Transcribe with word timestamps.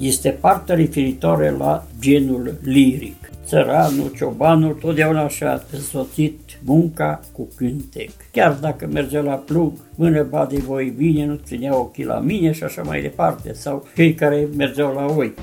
este 0.00 0.30
partea 0.30 0.74
referitoare 0.74 1.50
la 1.50 1.86
genul 2.00 2.58
liric. 2.62 3.30
Țăranul, 3.44 4.12
ciobanul, 4.16 4.72
totdeauna 4.72 5.28
și-a 5.28 5.62
însoțit 5.72 6.38
munca 6.64 7.20
cu 7.32 7.48
cântec. 7.56 8.10
Chiar 8.32 8.52
dacă 8.52 8.86
mergea 8.92 9.20
la 9.20 9.34
plug, 9.34 9.72
mână 9.94 10.22
bade 10.22 10.58
voi 10.58 10.92
bine, 10.96 11.24
nu 11.24 11.40
ținea 11.44 11.76
ochii 11.78 12.04
la 12.04 12.18
mine 12.18 12.52
și 12.52 12.62
așa 12.62 12.82
mai 12.82 13.02
departe, 13.02 13.52
sau 13.52 13.86
cei 13.94 14.14
care 14.14 14.48
mergeau 14.56 14.94
la 14.94 15.14
oi. 15.16 15.34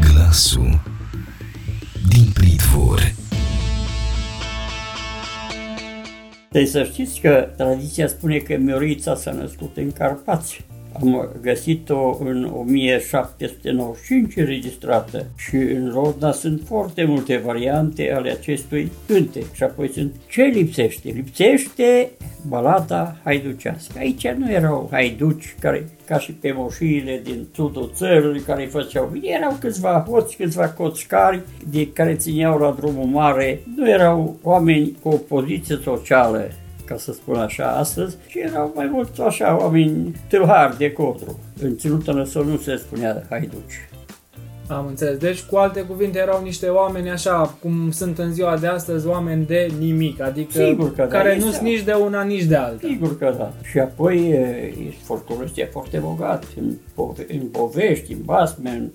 Glasul 0.00 0.80
din 2.08 2.26
pridvor 2.34 3.14
Deci 6.50 6.68
să 6.68 6.82
știți 6.82 7.20
că 7.20 7.48
tradiția 7.56 8.06
spune 8.06 8.36
că 8.36 8.56
Miorița 8.56 9.14
s-a 9.14 9.32
născut 9.32 9.76
în 9.76 9.92
Carpați 9.92 10.64
am 11.00 11.30
găsit-o 11.40 12.18
în 12.20 12.52
1795 12.56 14.36
înregistrată 14.36 15.26
și 15.36 15.56
în 15.56 15.90
Rodna 15.94 16.32
sunt 16.32 16.62
foarte 16.66 17.04
multe 17.04 17.36
variante 17.36 18.12
ale 18.12 18.30
acestui 18.30 18.92
cântec 19.06 19.52
și 19.52 19.62
apoi 19.62 19.88
sunt 19.88 20.14
ce 20.28 20.42
lipsește? 20.42 21.08
Lipsește 21.08 22.10
balada 22.48 23.16
haiducească. 23.24 23.98
Aici 23.98 24.28
nu 24.28 24.52
erau 24.52 24.88
haiduci 24.90 25.54
care 25.60 25.88
ca 26.06 26.18
și 26.18 26.32
pe 26.32 26.52
moșiile 26.52 27.20
din 27.24 27.46
sudul 27.54 27.90
țării 27.94 28.40
care 28.40 28.64
făceau 28.64 29.08
bine. 29.12 29.28
Erau 29.28 29.56
câțiva 29.60 30.04
hoți, 30.08 30.36
câțiva 30.36 30.68
coțcari 30.68 31.40
de 31.70 31.92
care 31.92 32.14
țineau 32.14 32.58
la 32.58 32.74
drumul 32.78 33.06
mare. 33.06 33.60
Nu 33.76 33.88
erau 33.90 34.38
oameni 34.42 34.96
cu 35.02 35.08
o 35.08 35.16
poziție 35.16 35.78
socială 35.82 36.50
ca 36.84 36.96
să 36.96 37.12
spun 37.12 37.36
așa, 37.36 37.66
astăzi, 37.66 38.16
și 38.26 38.38
erau 38.38 38.72
mai 38.74 38.88
mulți 38.92 39.20
așa 39.20 39.58
oameni 39.60 40.14
tâlhari 40.28 40.76
de 40.76 40.92
codru. 40.92 41.38
În 41.62 41.76
ținută 41.76 42.12
năsăl 42.12 42.44
nu 42.44 42.56
se 42.56 42.76
spunea 42.76 43.26
haiduci. 43.28 43.88
Am 44.66 44.86
înțeles. 44.86 45.18
Deci, 45.18 45.42
cu 45.42 45.56
alte 45.56 45.80
cuvinte, 45.80 46.18
erau 46.18 46.42
niște 46.42 46.66
oameni 46.66 47.10
așa, 47.10 47.56
cum 47.60 47.90
sunt 47.90 48.18
în 48.18 48.32
ziua 48.32 48.56
de 48.56 48.66
astăzi, 48.66 49.06
oameni 49.06 49.46
de 49.46 49.72
nimic, 49.78 50.20
adică 50.20 50.64
Sigur 50.64 50.94
că 50.94 51.02
care 51.02 51.36
da, 51.38 51.44
nu 51.44 51.50
sunt 51.50 51.62
nici 51.62 51.82
de 51.82 51.92
una, 51.92 52.22
nici 52.22 52.44
de 52.44 52.56
alta. 52.56 52.86
Sigur 52.86 53.18
că 53.18 53.34
da. 53.38 53.52
Și 53.70 53.78
apoi 53.78 54.34
folclorul 55.02 55.44
este 55.44 55.68
foarte 55.72 55.98
bogat 55.98 56.44
în, 56.60 56.72
pove- 56.94 57.26
în 57.28 57.46
povești, 57.46 58.12
în 58.12 58.18
basme, 58.24 58.70
în 58.70 58.90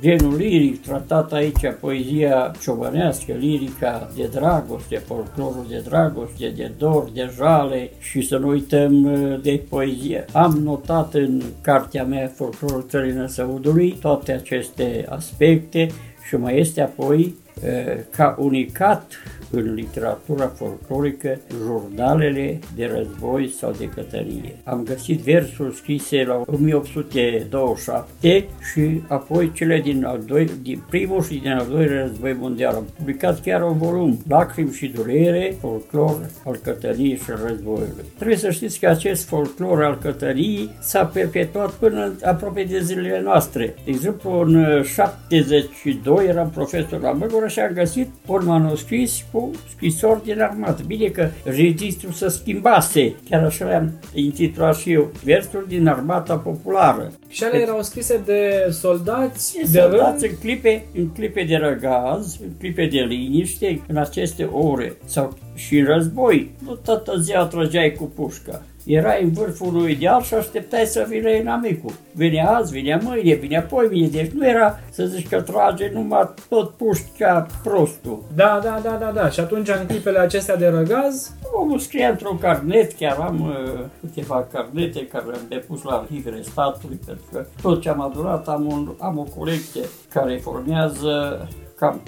genul 0.00 0.36
liric 0.36 0.82
tratat 0.82 1.32
aici, 1.32 1.72
poezia 1.80 2.52
ciobănească, 2.60 3.32
lirica 3.32 4.10
de 4.16 4.28
dragoste, 4.32 4.96
folclorul 4.96 5.66
de 5.68 5.82
dragoste, 5.84 6.52
de 6.56 6.72
dor, 6.78 7.10
de 7.14 7.30
jale 7.36 7.90
și 7.98 8.20
să 8.20 8.36
nu 8.36 8.48
uităm 8.48 9.04
uh, 9.04 9.40
de 9.42 9.62
poezie. 9.68 10.24
Am 10.32 10.52
notat 10.52 11.14
în 11.14 11.42
cartea 11.60 12.04
mea 12.04 12.32
Folclorul 12.34 12.86
Țării 12.88 13.12
Năsăudului 13.12 13.98
toate 14.00 14.32
aceste 14.32 15.06
aspecte 15.08 15.88
și 16.28 16.36
mai 16.36 16.58
este 16.58 16.80
apoi 16.80 17.34
uh, 17.64 18.00
ca 18.10 18.36
unicat 18.38 19.12
în 19.50 19.74
literatura 19.74 20.46
folclorică 20.46 21.38
jurnalele 21.64 22.58
de 22.74 22.90
război 22.96 23.48
sau 23.48 23.74
de 23.78 23.88
cătărie. 23.88 24.56
Am 24.64 24.82
găsit 24.82 25.20
versuri 25.20 25.74
scrise 25.74 26.24
la 26.24 26.42
1827 26.46 28.44
și 28.72 29.02
apoi 29.08 29.52
cele 29.52 29.80
din, 29.80 30.04
al 30.04 30.20
doi, 30.26 30.50
din 30.62 30.82
primul 30.88 31.22
și 31.22 31.38
din 31.38 31.50
al 31.50 31.66
doilea 31.70 32.02
război 32.02 32.36
mondial. 32.38 32.74
Am 32.74 32.86
publicat 32.96 33.40
chiar 33.40 33.62
un 33.62 33.78
volum, 33.78 34.18
Lacrimi 34.28 34.72
și 34.72 34.86
durere, 34.86 35.56
folclor 35.60 36.30
al 36.44 36.56
cătăriei 36.62 37.16
și 37.16 37.30
războiului. 37.44 38.04
Trebuie 38.14 38.36
să 38.36 38.50
știți 38.50 38.80
că 38.80 38.88
acest 38.88 39.24
folclor 39.28 39.84
al 39.84 39.98
cătăriei 39.98 40.70
s-a 40.80 41.04
perpetuat 41.04 41.70
până 41.70 42.12
aproape 42.22 42.62
de 42.62 42.80
zilele 42.80 43.20
noastre. 43.20 43.74
De 43.84 43.90
exemplu, 43.90 44.40
în 44.40 44.82
72 44.82 46.26
eram 46.26 46.50
profesor 46.50 47.00
la 47.00 47.10
Măgură 47.10 47.46
și 47.46 47.60
am 47.60 47.72
găsit 47.72 48.08
un 48.26 48.44
manuscris 48.44 49.24
cu 49.32 49.35
scrisori 49.74 50.24
din 50.24 50.40
armată. 50.40 50.82
Bine 50.86 51.08
că 51.08 51.28
registrul 51.44 52.12
se 52.12 52.28
schimbase, 52.28 53.14
chiar 53.30 53.44
așa 53.44 53.64
le-am 53.64 54.00
intitulat 54.14 54.76
și 54.76 54.92
eu, 54.92 55.10
versuri 55.24 55.68
din 55.68 55.86
armata 55.86 56.36
populară. 56.36 57.12
Și 57.28 57.44
ale 57.44 57.58
erau 57.58 57.82
scrise 57.82 58.20
de 58.24 58.68
soldați, 58.70 59.54
de, 59.54 59.68
de 59.70 59.78
soldați 59.78 60.26
rând? 60.26 60.32
în 60.32 60.38
clipe, 60.40 60.84
în 60.94 61.08
clipe 61.08 61.42
de 61.42 61.56
răgaz, 61.56 62.38
în 62.42 62.50
clipe 62.58 62.86
de 62.86 62.98
liniște, 62.98 63.80
în 63.88 63.96
aceste 63.96 64.44
ore 64.44 64.96
sau 65.04 65.36
și 65.54 65.78
în 65.78 65.84
război. 65.84 66.50
Nu 66.64 66.74
toată 66.74 67.18
ziua 67.18 67.44
trăgeai 67.44 67.92
cu 67.92 68.04
pușca 68.04 68.62
erai 68.86 69.22
în 69.22 69.32
vârful 69.32 69.74
unui 69.74 69.92
ideal 69.92 70.22
și 70.22 70.34
așteptai 70.34 70.84
să 70.84 71.06
vină 71.08 71.30
inamicul. 71.30 71.92
Vinea 72.12 72.50
azi, 72.50 72.72
vinea 72.72 73.00
mâine, 73.02 73.34
vinea 73.34 73.58
apoi 73.58 73.88
mine, 73.90 74.08
deci 74.08 74.30
nu 74.30 74.48
era 74.48 74.78
să 74.90 75.04
zici 75.04 75.28
că 75.28 75.40
trage 75.40 75.90
numai 75.94 76.34
tot 76.48 76.70
puști 76.70 77.18
ca 77.18 77.46
prostul. 77.62 78.22
Da, 78.34 78.60
da, 78.62 78.80
da, 78.82 78.96
da, 79.00 79.10
da. 79.10 79.28
Și 79.28 79.40
atunci 79.40 79.68
în 79.68 79.86
clipele 79.86 80.18
acestea 80.18 80.56
de 80.56 80.68
răgaz? 80.68 81.34
Omul 81.52 81.78
scria 81.78 82.08
într-un 82.08 82.38
carnet, 82.38 82.92
chiar 82.92 83.16
am 83.18 83.40
uh, 83.40 83.80
câteva 84.00 84.46
carnete 84.52 85.06
care 85.06 85.24
le-am 85.24 85.46
depus 85.48 85.82
la 85.82 85.92
arhivele 85.92 86.42
statului, 86.42 87.00
pentru 87.06 87.24
că 87.32 87.46
tot 87.62 87.80
ce 87.80 87.88
am 87.88 88.00
adunat 88.00 88.48
am, 88.48 88.66
un, 88.66 88.88
am 88.98 89.18
o 89.18 89.26
colecție 89.38 89.82
care 90.12 90.36
formează 90.36 91.48
cam 91.76 92.00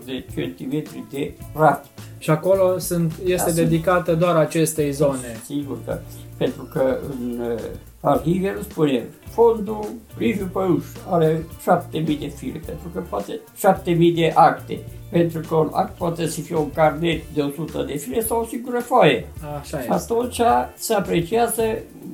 80-90 0.00 0.04
de 0.04 0.24
centimetri 0.34 1.04
de 1.10 1.32
rat. 1.54 1.86
Și 2.18 2.30
acolo 2.30 2.78
sunt, 2.78 3.12
este 3.24 3.50
da, 3.50 3.56
dedicată 3.56 4.14
doar 4.14 4.36
acestei 4.36 4.92
zone. 4.92 5.40
Sigur 5.44 5.78
că, 5.84 5.98
pentru 6.36 6.68
că 6.72 6.98
în 7.10 7.40
uh, 7.40 7.60
arhive 8.00 8.54
îl 8.56 8.62
spune 8.62 9.04
fondul 9.30 9.88
Liviu 10.18 10.48
Păuș 10.52 10.84
are 11.08 11.44
7000 11.62 12.16
de 12.16 12.26
fire, 12.26 12.60
pentru 12.66 12.88
că 12.94 13.00
poate 13.08 13.40
7000 13.56 14.12
de 14.12 14.32
acte. 14.34 14.78
Pentru 15.10 15.40
că 15.48 15.54
un 15.54 15.68
act 15.72 15.96
poate 15.96 16.26
să 16.26 16.40
fie 16.40 16.56
un 16.56 16.70
carnet 16.72 17.22
de 17.34 17.40
100 17.40 17.82
de 17.82 17.96
fire 17.96 18.20
sau 18.20 18.40
o 18.40 18.44
singură 18.44 18.78
foaie. 18.78 19.26
Așa 19.60 19.80
și 19.80 19.88
atunci 19.88 20.40
se 20.76 20.94
apreciază 20.94 21.62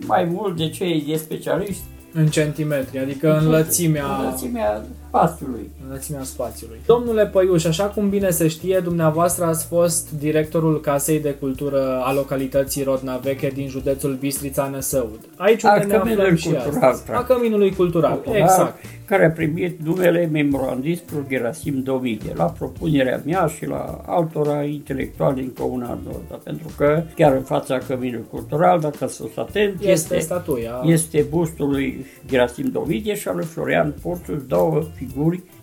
mai 0.06 0.24
mult 0.24 0.56
de 0.56 0.68
cei 0.68 1.04
de 1.08 1.16
specialiști 1.16 1.82
în 2.12 2.26
centimetri, 2.26 2.98
adică 2.98 3.38
în 3.38 3.48
lățimea... 3.48 4.04
În 4.04 4.30
lățimea 4.30 4.84
spațiului. 5.16 5.70
Înălțimea 5.86 6.22
spațiului. 6.22 6.80
Domnule 6.86 7.26
Păiuș, 7.26 7.64
așa 7.64 7.84
cum 7.84 8.08
bine 8.08 8.30
se 8.30 8.48
știe, 8.48 8.80
dumneavoastră 8.84 9.44
ați 9.44 9.66
fost 9.66 10.10
directorul 10.18 10.80
Casei 10.80 11.20
de 11.20 11.30
Cultură 11.30 12.00
a 12.04 12.12
localității 12.12 12.82
Rodna 12.82 13.16
Veche 13.16 13.48
din 13.48 13.68
județul 13.68 14.14
Bistrița 14.14 14.68
Năsăud. 14.72 15.20
Aici 15.36 15.62
unde 15.62 15.84
ne 15.84 15.94
aflăm 15.94 16.34
și 16.34 16.48
cultural, 16.48 16.90
astăzi. 16.90 17.18
A 17.18 17.24
Căminului 17.24 17.74
Cultural, 17.74 18.12
cultural, 18.12 18.40
exact. 18.40 18.84
Care 19.04 19.24
a 19.24 19.30
primit 19.30 19.80
numele 19.84 20.28
memorandistul 20.32 21.24
Gerasim 21.28 21.82
Dovide, 21.82 22.32
la 22.34 22.44
propunerea 22.44 23.22
mea 23.24 23.46
și 23.46 23.66
la 23.66 24.00
altora 24.06 24.62
intelectuali 24.62 25.34
din 25.34 25.52
Comuna 25.58 25.98
Nord. 26.04 26.42
Pentru 26.42 26.66
că 26.76 27.02
chiar 27.14 27.32
în 27.32 27.42
fața 27.42 27.78
Căminului 27.78 28.26
Cultural, 28.30 28.80
dacă 28.80 29.06
să 29.06 29.22
fost 29.22 29.38
atent, 29.38 29.74
este, 29.80 29.90
este 29.92 30.18
statuia. 30.18 30.80
Este 30.84 31.26
bustul 31.30 31.68
lui 31.68 32.06
Gerasim 32.26 32.70
Dovide 32.70 33.14
și 33.14 33.28
al 33.28 33.36
lui 33.36 33.44
Florian 33.44 33.94
Porțu, 34.02 34.32
două 34.48 34.82
figuri 34.94 35.05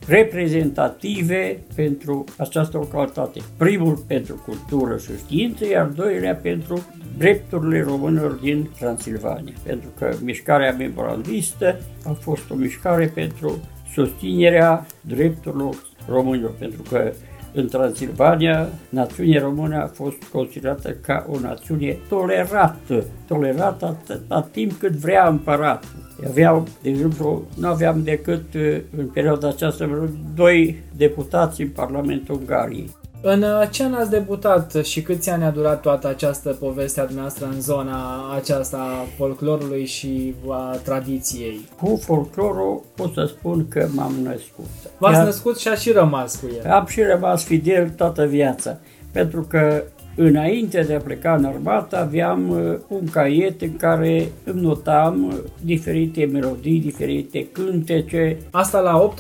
reprezentative 0.08 1.60
pentru 1.76 2.24
această 2.38 2.78
localitate. 2.78 3.40
Primul 3.58 4.04
pentru 4.08 4.44
cultură 4.46 4.98
și 4.98 5.18
știință, 5.18 5.68
iar 5.68 5.86
doilea 5.86 6.36
pentru 6.36 6.86
drepturile 7.18 7.82
românilor 7.82 8.32
din 8.32 8.70
Transilvania. 8.80 9.54
Pentru 9.64 9.90
că 9.98 10.16
mișcarea 10.22 10.76
memorandistă 10.78 11.80
a 12.06 12.12
fost 12.12 12.50
o 12.50 12.56
mișcare 12.56 13.12
pentru 13.14 13.60
susținerea 13.94 14.86
drepturilor 15.02 15.76
românilor, 16.08 16.52
pentru 16.60 16.82
că 16.90 17.12
în 17.54 17.68
Transilvania, 17.68 18.68
națiunea 18.90 19.42
română 19.42 19.76
a 19.76 19.88
fost 19.88 20.24
considerată 20.32 20.96
ca 21.02 21.26
o 21.30 21.40
națiune 21.40 21.98
tolerată, 22.10 23.04
tolerată 23.28 23.98
atât 24.28 24.52
timp 24.52 24.72
cât 24.72 24.92
vrea 24.92 25.28
împăratul. 25.28 25.90
Aveau, 26.28 26.68
de 26.82 26.90
exemplu, 26.90 27.44
nu 27.58 27.68
aveam 27.68 28.04
decât 28.04 28.54
uh, 28.54 28.78
în 28.98 29.08
perioada 29.08 29.48
aceasta 29.48 30.10
doi 30.36 30.82
deputați 30.96 31.62
în 31.62 31.70
Parlamentul 31.70 32.36
Ungariei. 32.36 32.90
În 33.26 33.42
uh, 33.42 33.68
ce 33.70 33.84
an 33.84 33.94
ați 33.94 34.10
debutat 34.10 34.74
și 34.84 35.02
câți 35.02 35.30
ani 35.30 35.44
a 35.44 35.50
durat 35.50 35.82
toată 35.82 36.08
această 36.08 36.50
poveste 36.50 37.00
a 37.00 37.06
dumneavoastră 37.06 37.46
în 37.46 37.62
zona 37.62 38.34
aceasta 38.36 38.78
a 38.78 39.06
folclorului 39.18 39.86
și 39.86 40.36
a 40.50 40.78
tradiției? 40.84 41.60
Cu 41.82 42.00
folclorul 42.04 42.84
pot 42.96 43.14
să 43.14 43.26
spun 43.26 43.68
că 43.68 43.88
m-am 43.92 44.14
născut. 44.24 44.66
V-ați 44.98 45.16
Iar 45.16 45.26
născut 45.26 45.58
și 45.58 45.68
a 45.68 45.76
și 45.76 45.92
rămas 45.92 46.36
cu 46.36 46.46
el. 46.64 46.72
Am 46.72 46.86
și 46.86 47.02
rămas 47.02 47.44
fidel 47.44 47.90
toată 47.90 48.26
viața, 48.26 48.78
pentru 49.12 49.42
că 49.42 49.84
Înainte 50.16 50.82
de 50.82 50.94
a 50.94 51.00
pleca 51.00 51.36
în 51.36 51.46
armată 51.46 51.98
aveam 51.98 52.50
uh, 52.50 52.78
un 52.88 53.08
caiet 53.12 53.62
în 53.62 53.76
care 53.76 54.28
îmi 54.44 54.62
notam 54.62 55.24
uh, 55.24 55.34
diferite 55.62 56.26
melodii, 56.26 56.80
diferite 56.80 57.48
cântece. 57.52 58.38
Asta 58.52 58.80
la 58.80 59.14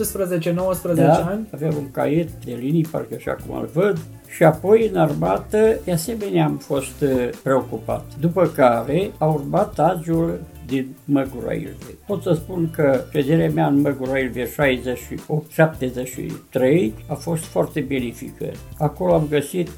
18-19 0.91 0.95
da, 0.95 1.13
ani? 1.13 1.47
aveam 1.53 1.73
un 1.77 1.91
caiet 1.91 2.29
de 2.45 2.57
linii, 2.59 2.85
parcă 2.91 3.15
așa 3.17 3.37
cum 3.47 3.57
îl 3.57 3.69
văd, 3.73 3.97
și 4.35 4.43
apoi 4.43 4.89
în 4.91 4.99
armată, 4.99 5.79
de 5.83 5.91
asemenea, 5.91 6.45
am 6.45 6.57
fost 6.57 7.01
uh, 7.01 7.29
preocupat. 7.43 8.05
După 8.19 8.51
care 8.55 9.11
a 9.17 9.25
urmat 9.25 9.79
agiul 9.79 10.39
din 10.65 10.95
Măgura 11.05 11.53
Ilvei. 11.53 11.95
Pot 12.07 12.21
să 12.21 12.33
spun 12.33 12.69
că 12.71 13.03
șederea 13.11 13.49
mea 13.49 13.67
în 13.67 13.81
Măgura 13.81 14.17
Ilvei 14.17 14.47
68-73 16.91 16.91
a 17.07 17.13
fost 17.13 17.43
foarte 17.43 17.79
benefică. 17.79 18.51
Acolo 18.77 19.13
am 19.13 19.27
găsit 19.29 19.69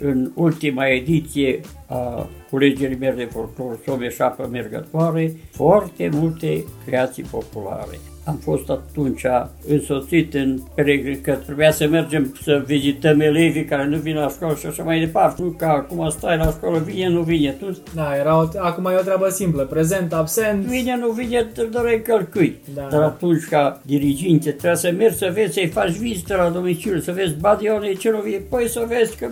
în 0.00 0.30
ultima 0.34 0.86
ediție 0.86 1.60
a 1.86 2.28
culegerii 2.50 2.96
mele 2.96 3.14
de 3.14 3.24
folclor 3.24 3.78
Some 3.86 4.08
Șapă 4.08 4.48
Mergătoare 4.50 5.32
foarte 5.50 6.08
multe 6.12 6.64
creații 6.86 7.22
populare 7.22 7.98
am 8.26 8.36
fost 8.36 8.70
atunci 8.70 9.26
însoțit 9.68 10.34
în 10.34 10.58
peregrin, 10.74 11.20
că 11.20 11.32
trebuia 11.32 11.70
să 11.70 11.86
mergem 11.86 12.36
să 12.42 12.62
vizităm 12.66 13.20
elevii 13.20 13.64
care 13.64 13.86
nu 13.86 13.96
vin 13.96 14.14
la 14.16 14.28
școală 14.28 14.54
și 14.54 14.66
așa 14.66 14.82
mai 14.82 15.00
departe. 15.00 15.42
Nu 15.42 15.48
ca 15.48 15.68
acum 15.68 16.08
stai 16.10 16.36
la 16.36 16.46
școală, 16.46 16.78
vine, 16.78 17.08
nu 17.08 17.20
vine. 17.20 17.50
Tu... 17.50 17.78
Da, 17.94 18.16
era 18.16 18.36
o, 18.36 18.48
acum 18.58 18.84
e 18.86 18.96
o 18.98 19.02
treabă 19.02 19.28
simplă, 19.28 19.62
prezent, 19.62 20.12
absent. 20.12 20.64
Vine, 20.64 20.96
nu 20.96 21.10
vine, 21.10 21.46
te 21.54 21.62
doreai 21.62 22.02
călcâi. 22.02 22.58
Da. 22.74 22.86
Dar 22.90 23.02
atunci 23.02 23.44
ca 23.44 23.80
diriginte 23.82 24.50
trebuie 24.50 24.76
să 24.76 24.94
mergi 24.98 25.16
să 25.16 25.30
vezi, 25.34 25.52
să-i 25.52 25.66
faci 25.66 25.96
vizită 25.96 26.36
la 26.36 26.48
domiciliu, 26.48 27.00
să 27.00 27.12
vezi 27.12 27.34
badione, 27.34 27.92
ce 27.92 28.10
nu 28.10 28.20
vine, 28.20 28.42
păi 28.48 28.68
să 28.68 28.84
vezi 28.88 29.16
că 29.16 29.26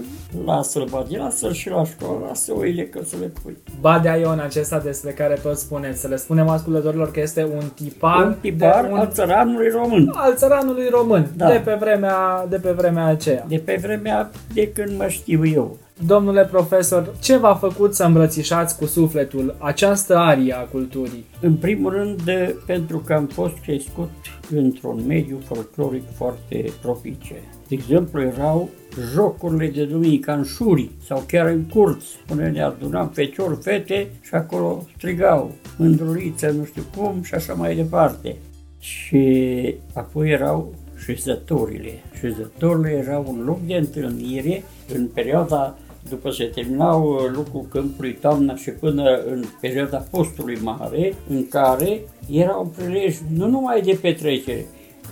lasă-l 0.44 0.86
badi, 0.90 1.16
lasă-l 1.16 1.52
și 1.52 1.68
la 1.68 1.84
școală, 1.84 2.24
lasă 2.26 2.52
oile 2.56 2.82
că 2.82 3.00
să 3.04 3.16
le 3.20 3.32
pui. 3.42 3.56
Badea 3.80 4.16
Ion 4.16 4.38
acesta 4.38 4.78
despre 4.78 5.10
care 5.10 5.38
toți 5.42 5.60
spuneți, 5.60 6.00
să 6.00 6.08
le 6.08 6.16
spunem 6.16 6.48
ascultătorilor 6.48 7.10
că 7.10 7.20
este 7.20 7.44
un 7.44 7.62
tipar, 7.74 8.26
un 8.26 8.34
tipar 8.40 8.83
un... 8.83 8.83
al 8.92 9.08
țăranului 9.12 9.68
român. 9.68 10.10
Al 10.14 10.34
țăranului 10.36 10.88
român, 10.90 11.26
da. 11.36 11.48
de, 11.48 11.62
pe 11.64 11.76
vremea, 11.80 12.46
de 12.48 12.56
pe 12.56 12.70
vremea 12.70 13.06
aceea. 13.06 13.44
De 13.48 13.62
pe 13.64 13.78
vremea 13.82 14.30
de 14.54 14.72
când 14.72 14.98
mă 14.98 15.08
știu 15.08 15.46
eu. 15.46 15.76
Domnule 16.06 16.44
profesor, 16.44 17.14
ce 17.20 17.36
v-a 17.36 17.54
făcut 17.54 17.94
să 17.94 18.04
îmbrățișați 18.04 18.78
cu 18.78 18.86
sufletul 18.86 19.54
această 19.58 20.16
arie 20.16 20.54
a 20.56 20.60
culturii? 20.60 21.24
În 21.40 21.54
primul 21.54 21.90
rând, 21.90 22.20
pentru 22.66 22.98
că 22.98 23.12
am 23.12 23.26
fost 23.26 23.54
crescut 23.62 24.10
într-un 24.50 25.06
mediu 25.06 25.38
folcloric 25.44 26.02
foarte 26.16 26.64
propice. 26.82 27.34
De 27.68 27.74
exemplu, 27.74 28.22
erau 28.22 28.68
jocurile 29.12 29.70
de 29.70 29.84
duminică 29.84 30.32
în 30.32 30.44
șuri 30.44 30.90
sau 31.06 31.24
chiar 31.26 31.46
în 31.46 31.62
curți, 31.62 32.06
unde 32.30 32.44
ne 32.44 32.62
adunam 32.62 33.08
feciori, 33.08 33.58
fete 33.62 34.10
și 34.20 34.34
acolo 34.34 34.86
strigau 34.96 35.52
mândruliță, 35.76 36.50
nu 36.50 36.64
știu 36.64 36.82
cum 36.96 37.22
și 37.22 37.34
așa 37.34 37.54
mai 37.54 37.74
departe. 37.74 38.36
Și 38.84 39.74
apoi 39.92 40.30
erau 40.30 40.74
șezătorile. 41.04 41.90
Șezătorile 42.18 42.90
erau 42.90 43.24
un 43.28 43.44
loc 43.44 43.60
de 43.66 43.74
întâlnire 43.74 44.62
în 44.94 45.06
perioada 45.06 45.78
după 46.08 46.30
ce 46.30 46.44
terminau 46.44 47.12
lucrul 47.34 47.66
câmpului 47.68 48.12
toamna 48.12 48.56
și 48.56 48.70
până 48.70 49.22
în 49.26 49.44
perioada 49.60 49.96
postului 49.96 50.58
mare, 50.62 51.14
în 51.28 51.48
care 51.48 52.00
era 52.30 52.54
un 52.54 52.68
prilej 52.68 53.16
nu 53.36 53.46
numai 53.48 53.80
de 53.82 53.98
petrecere, 54.00 54.64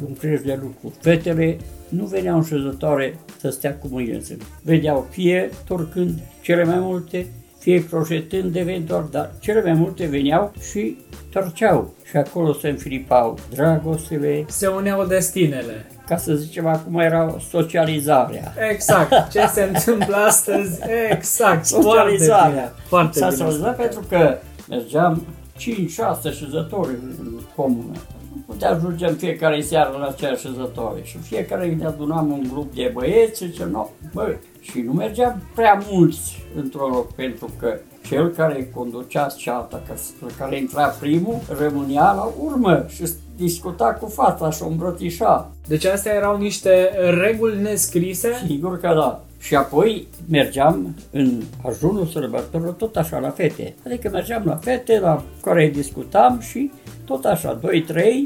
un 0.07 0.13
prilej 0.19 0.41
de 0.41 0.59
lucru. 0.63 0.97
Fetele 1.01 1.59
nu 1.89 2.05
veneau 2.05 2.37
în 2.37 2.45
șezătoare 2.45 3.19
să 3.41 3.51
stea 3.51 3.77
cu 3.77 3.89
mâinile 3.91 4.23
în 4.29 4.37
Vedeau 4.63 5.07
fie 5.11 5.51
torcând 5.67 6.19
cele 6.43 6.65
mai 6.65 6.79
multe, 6.79 7.27
fie 7.63 7.85
croșetând 7.85 8.57
eventual, 8.57 9.09
dar 9.11 9.31
cele 9.41 9.63
mai 9.63 9.73
multe 9.73 10.07
veneau 10.07 10.53
și 10.71 10.97
torceau 11.33 11.95
și 12.05 12.17
acolo 12.17 12.53
se 12.53 12.69
înfilipau 12.69 13.39
dragostele. 13.55 14.45
Se 14.49 14.67
uneau 14.67 15.05
destinele. 15.05 15.87
Ca 16.07 16.17
să 16.17 16.35
zicem, 16.35 16.67
acum 16.67 16.99
era 16.99 17.37
socializarea. 17.51 18.55
Exact. 18.71 19.31
Ce 19.31 19.47
se 19.47 19.63
întâmplă 19.73 20.17
astăzi? 20.17 20.81
Exact. 21.11 21.65
Socializarea. 21.65 22.75
Foarte 22.87 23.19
bine. 23.19 23.31
S-a 23.31 23.37
socializat 23.37 23.77
pentru 23.77 24.05
că 24.09 24.39
mergeam 24.69 25.27
5-6 25.59 25.63
șezători 26.39 26.91
în 27.19 27.41
comună 27.55 27.93
putea 28.47 28.71
ajunge 28.71 29.07
în 29.07 29.15
fiecare 29.15 29.61
seară 29.61 29.97
la 29.99 30.07
acea 30.07 30.35
șezătoare 30.35 31.01
și 31.03 31.19
fiecare 31.19 31.75
ne 31.79 31.87
adunam 31.87 32.31
un 32.31 32.47
grup 32.53 32.75
de 32.75 32.91
băieți 32.95 33.43
și 33.43 33.51
zice, 33.51 33.65
no, 33.71 33.89
bă, 34.13 34.37
și 34.63 34.81
nu 34.81 34.93
mergeam 34.93 35.43
prea 35.55 35.83
mulți 35.91 36.45
într-un 36.57 36.91
loc, 36.91 37.13
pentru 37.13 37.51
că 37.59 37.79
cel 38.07 38.29
care 38.29 38.71
conducea 38.75 39.27
ceata, 39.27 39.83
care 40.39 40.59
intra 40.59 40.87
primul, 40.87 41.41
rămânea 41.59 42.13
la 42.13 42.33
urmă 42.41 42.85
și 42.89 43.05
discuta 43.37 43.85
cu 43.85 44.07
fata 44.07 44.51
și 44.51 44.63
o 44.63 44.67
îmbrățișa. 44.67 45.51
Deci 45.67 45.85
astea 45.85 46.15
erau 46.15 46.39
niște 46.39 46.91
reguli 47.21 47.61
nescrise? 47.61 48.43
Sigur 48.47 48.81
că 48.81 48.87
da. 48.95 49.25
Și 49.43 49.55
apoi 49.55 50.07
mergeam 50.31 50.95
în 51.11 51.43
ajunul 51.69 52.07
sărbătorilor 52.07 52.73
tot 52.73 52.97
așa 52.97 53.19
la 53.19 53.31
fete. 53.31 53.75
Adică 53.87 54.09
mergeam 54.13 54.43
la 54.45 54.57
fete 54.57 54.99
la 54.99 55.23
care 55.43 55.69
discutam 55.75 56.41
și 56.41 56.71
tot 57.05 57.25
așa, 57.25 57.59
2-3, 57.59 57.63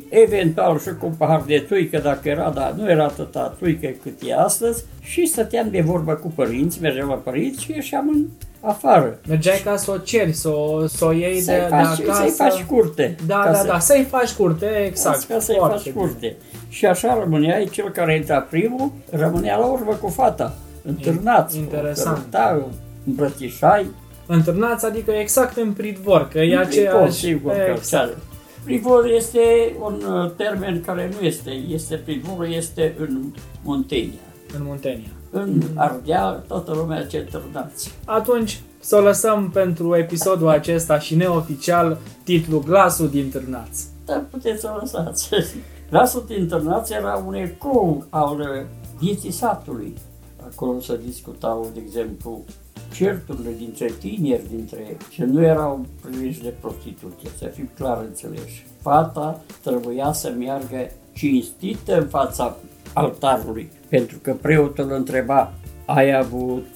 eventual 0.09 0.79
și 0.79 0.89
cu 1.01 1.07
un 1.07 1.13
pahar 1.13 1.43
de 1.47 1.65
țuică 1.67 1.99
dacă 1.99 2.29
era, 2.29 2.51
dar 2.51 2.73
nu 2.73 2.91
era 2.91 3.05
atâta 3.05 3.55
țuică 3.59 3.89
cât 4.03 4.21
e 4.27 4.35
astăzi 4.35 4.85
și 5.01 5.27
stăteam 5.27 5.71
de 5.71 5.81
vorbă 5.81 6.13
cu 6.13 6.33
părinți, 6.35 6.81
mergeam 6.81 7.09
la 7.09 7.15
părinți 7.15 7.63
și 7.63 7.73
ieșeam 7.73 8.09
în 8.09 8.27
afară. 8.61 9.19
Mergeai 9.29 9.61
ca 9.65 9.77
să 9.77 9.91
o 9.91 9.97
ceri, 9.97 10.33
să 10.33 10.49
o, 10.49 10.87
să 10.87 11.05
o 11.05 11.13
iei 11.13 11.41
să 11.41 11.53
de, 11.53 11.67
faci, 11.69 11.97
de 11.97 12.03
acasă. 12.03 12.21
Să-i 12.21 12.31
faci 12.31 12.63
curte. 12.63 13.17
Da, 13.27 13.43
da, 13.45 13.55
să... 13.55 13.67
da, 13.67 13.79
să-i 13.79 14.07
faci 14.11 14.33
curte, 14.33 14.67
exact. 14.87 15.23
Ca 15.23 15.39
să-i 15.39 15.57
faci 15.59 15.83
bine. 15.83 15.95
curte. 15.95 16.37
Și 16.69 16.87
așa 16.87 17.19
rămâneai, 17.21 17.69
cel 17.73 17.91
care 17.91 18.17
intra 18.17 18.41
primul, 18.41 18.93
rămânea 19.11 19.57
la 19.57 19.67
urmă 19.67 19.95
cu 19.95 20.09
fata, 20.09 20.55
întârnați. 20.87 21.59
Interesant. 21.59 22.27
Da, 22.31 22.67
îmbrățișai. 23.07 23.87
Întârnați, 24.27 24.85
adică 24.85 25.11
exact 25.11 25.57
în 25.57 25.73
pridvor, 25.73 26.29
că 26.29 26.39
e 26.39 26.59
aceeași... 26.59 27.19
Sigur, 27.19 27.53
exact. 27.77 28.17
Privor 28.65 29.07
este 29.07 29.77
un 29.81 30.03
uh, 30.09 30.31
termen 30.37 30.83
care 30.87 31.11
nu 31.21 31.27
este, 31.27 31.51
este 31.51 31.95
privor, 31.95 32.45
este 32.45 32.95
în 32.99 33.23
Muntenia. 33.63 34.21
În 34.57 34.63
Muntenia. 34.65 35.11
În 35.31 35.63
Ardeal, 35.75 36.45
toată 36.49 36.73
lumea 36.75 37.07
ce 37.07 37.19
târnați. 37.19 37.95
Atunci, 38.05 38.61
să 38.81 38.97
o 38.97 39.01
lăsăm 39.01 39.51
pentru 39.51 39.97
episodul 39.97 40.49
acesta 40.49 40.99
și 40.99 41.15
neoficial 41.15 41.99
titlul 42.25 42.63
Glasul 42.63 43.09
din 43.09 43.31
Târnați. 43.31 43.87
Da, 44.05 44.25
puteți 44.31 44.61
să 44.61 44.71
o 44.75 44.79
lăsați. 44.81 45.29
Glasul 45.91 46.25
din 46.27 46.49
Târnați 46.49 46.93
era 46.93 47.23
un 47.27 47.35
ecou 47.35 48.05
al 48.11 48.41
uh, 48.41 48.67
vieții 48.99 49.31
satului. 49.31 49.95
Acolo 50.51 50.81
se 50.81 51.01
discutau, 51.05 51.71
de 51.75 51.81
exemplu, 51.85 52.45
certurile 52.93 53.51
dintre 53.59 53.87
tineri, 53.99 54.49
dintre 54.51 54.97
și 55.11 55.23
nu 55.23 55.43
erau 55.43 55.87
primiși 56.05 56.43
de 56.43 56.55
prostituție, 56.61 57.31
să 57.39 57.47
fim 57.47 57.69
clar 57.75 58.05
înțeleși. 58.09 58.67
Fata 58.81 59.43
trebuia 59.63 60.13
să 60.13 60.35
meargă 60.39 60.91
cinstită 61.13 62.01
în 62.01 62.07
fața 62.07 62.57
altarului, 62.93 63.71
pentru 63.89 64.19
că 64.23 64.35
preotul 64.41 64.93
întreba, 64.93 65.53
ai 65.87 66.15
avut 66.15 66.67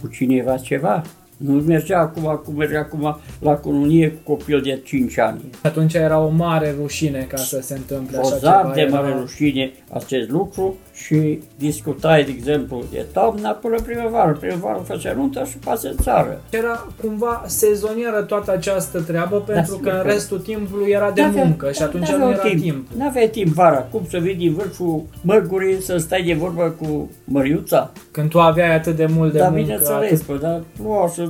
cu 0.00 0.06
cineva 0.06 0.56
ceva? 0.56 1.02
Nu 1.36 1.52
mergea 1.52 1.98
acum, 1.98 2.40
cum 2.44 2.54
mergea 2.54 2.78
acum 2.78 3.16
la 3.40 3.54
cununie 3.54 4.10
cu 4.10 4.32
copil 4.32 4.60
de 4.60 4.80
5 4.84 5.18
ani. 5.18 5.40
Atunci 5.62 5.94
era 5.94 6.18
o 6.18 6.28
mare 6.28 6.74
rușine 6.80 7.26
ca 7.28 7.36
să 7.36 7.60
se 7.60 7.74
întâmple 7.74 8.18
așa 8.18 8.38
ceva. 8.38 8.72
de 8.74 8.88
mare 8.90 9.08
era... 9.08 9.18
rușine 9.18 9.72
acest 9.92 10.30
lucru 10.30 10.76
și 10.94 11.40
discutai, 11.56 12.24
de 12.24 12.30
exemplu, 12.30 12.82
de 12.90 13.06
toamna 13.12 13.50
până 13.50 13.80
primăvară. 13.80 14.32
Primăvară 14.40 14.82
făcea 14.86 15.12
nuntă 15.12 15.44
și 15.44 15.56
pasă 15.56 15.88
în 15.88 15.96
țară. 15.96 16.40
Era 16.50 16.86
cumva 17.00 17.44
sezonieră 17.46 18.22
toată 18.22 18.52
această 18.52 19.00
treabă 19.00 19.42
da, 19.46 19.52
pentru 19.52 19.80
da, 19.82 19.90
că 19.90 19.96
în 19.96 20.02
restul 20.06 20.38
timpului 20.38 20.90
era 20.90 21.10
de 21.10 21.22
muncă 21.34 21.72
și 21.72 21.82
atunci 21.82 22.08
nu 22.08 22.30
era 22.30 22.38
timp. 22.38 22.60
timp. 22.60 22.88
Nu 22.96 23.06
aveai 23.06 23.28
timp 23.28 23.52
vara. 23.52 23.78
Cum 23.78 24.06
să 24.10 24.18
vii 24.18 24.34
din 24.34 24.54
vârful 24.54 25.02
măgurii 25.22 25.82
să 25.82 25.96
stai 25.96 26.22
de 26.22 26.34
vorbă 26.34 26.76
cu 26.80 27.10
Măriuța? 27.24 27.92
Când 28.10 28.30
tu 28.30 28.40
aveai 28.40 28.74
atât 28.74 28.96
de 28.96 29.06
mult 29.06 29.32
de 29.32 29.38
da, 29.38 29.48
muncă. 29.48 29.58
Da, 29.58 29.62
bineînțeles, 29.62 30.20
atât... 30.20 30.40
dar 30.40 30.62
nu 30.82 31.02
o 31.02 31.08
să 31.08 31.28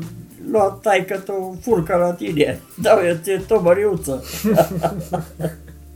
lua 0.50 0.78
taică 0.82 1.22
tu 1.24 1.58
furcă 1.60 1.96
la 1.96 2.12
tine. 2.12 2.60
Da, 2.82 3.06
eu 3.06 3.14
ți 3.22 3.46
tot 3.46 3.62
măriuță. 3.62 4.22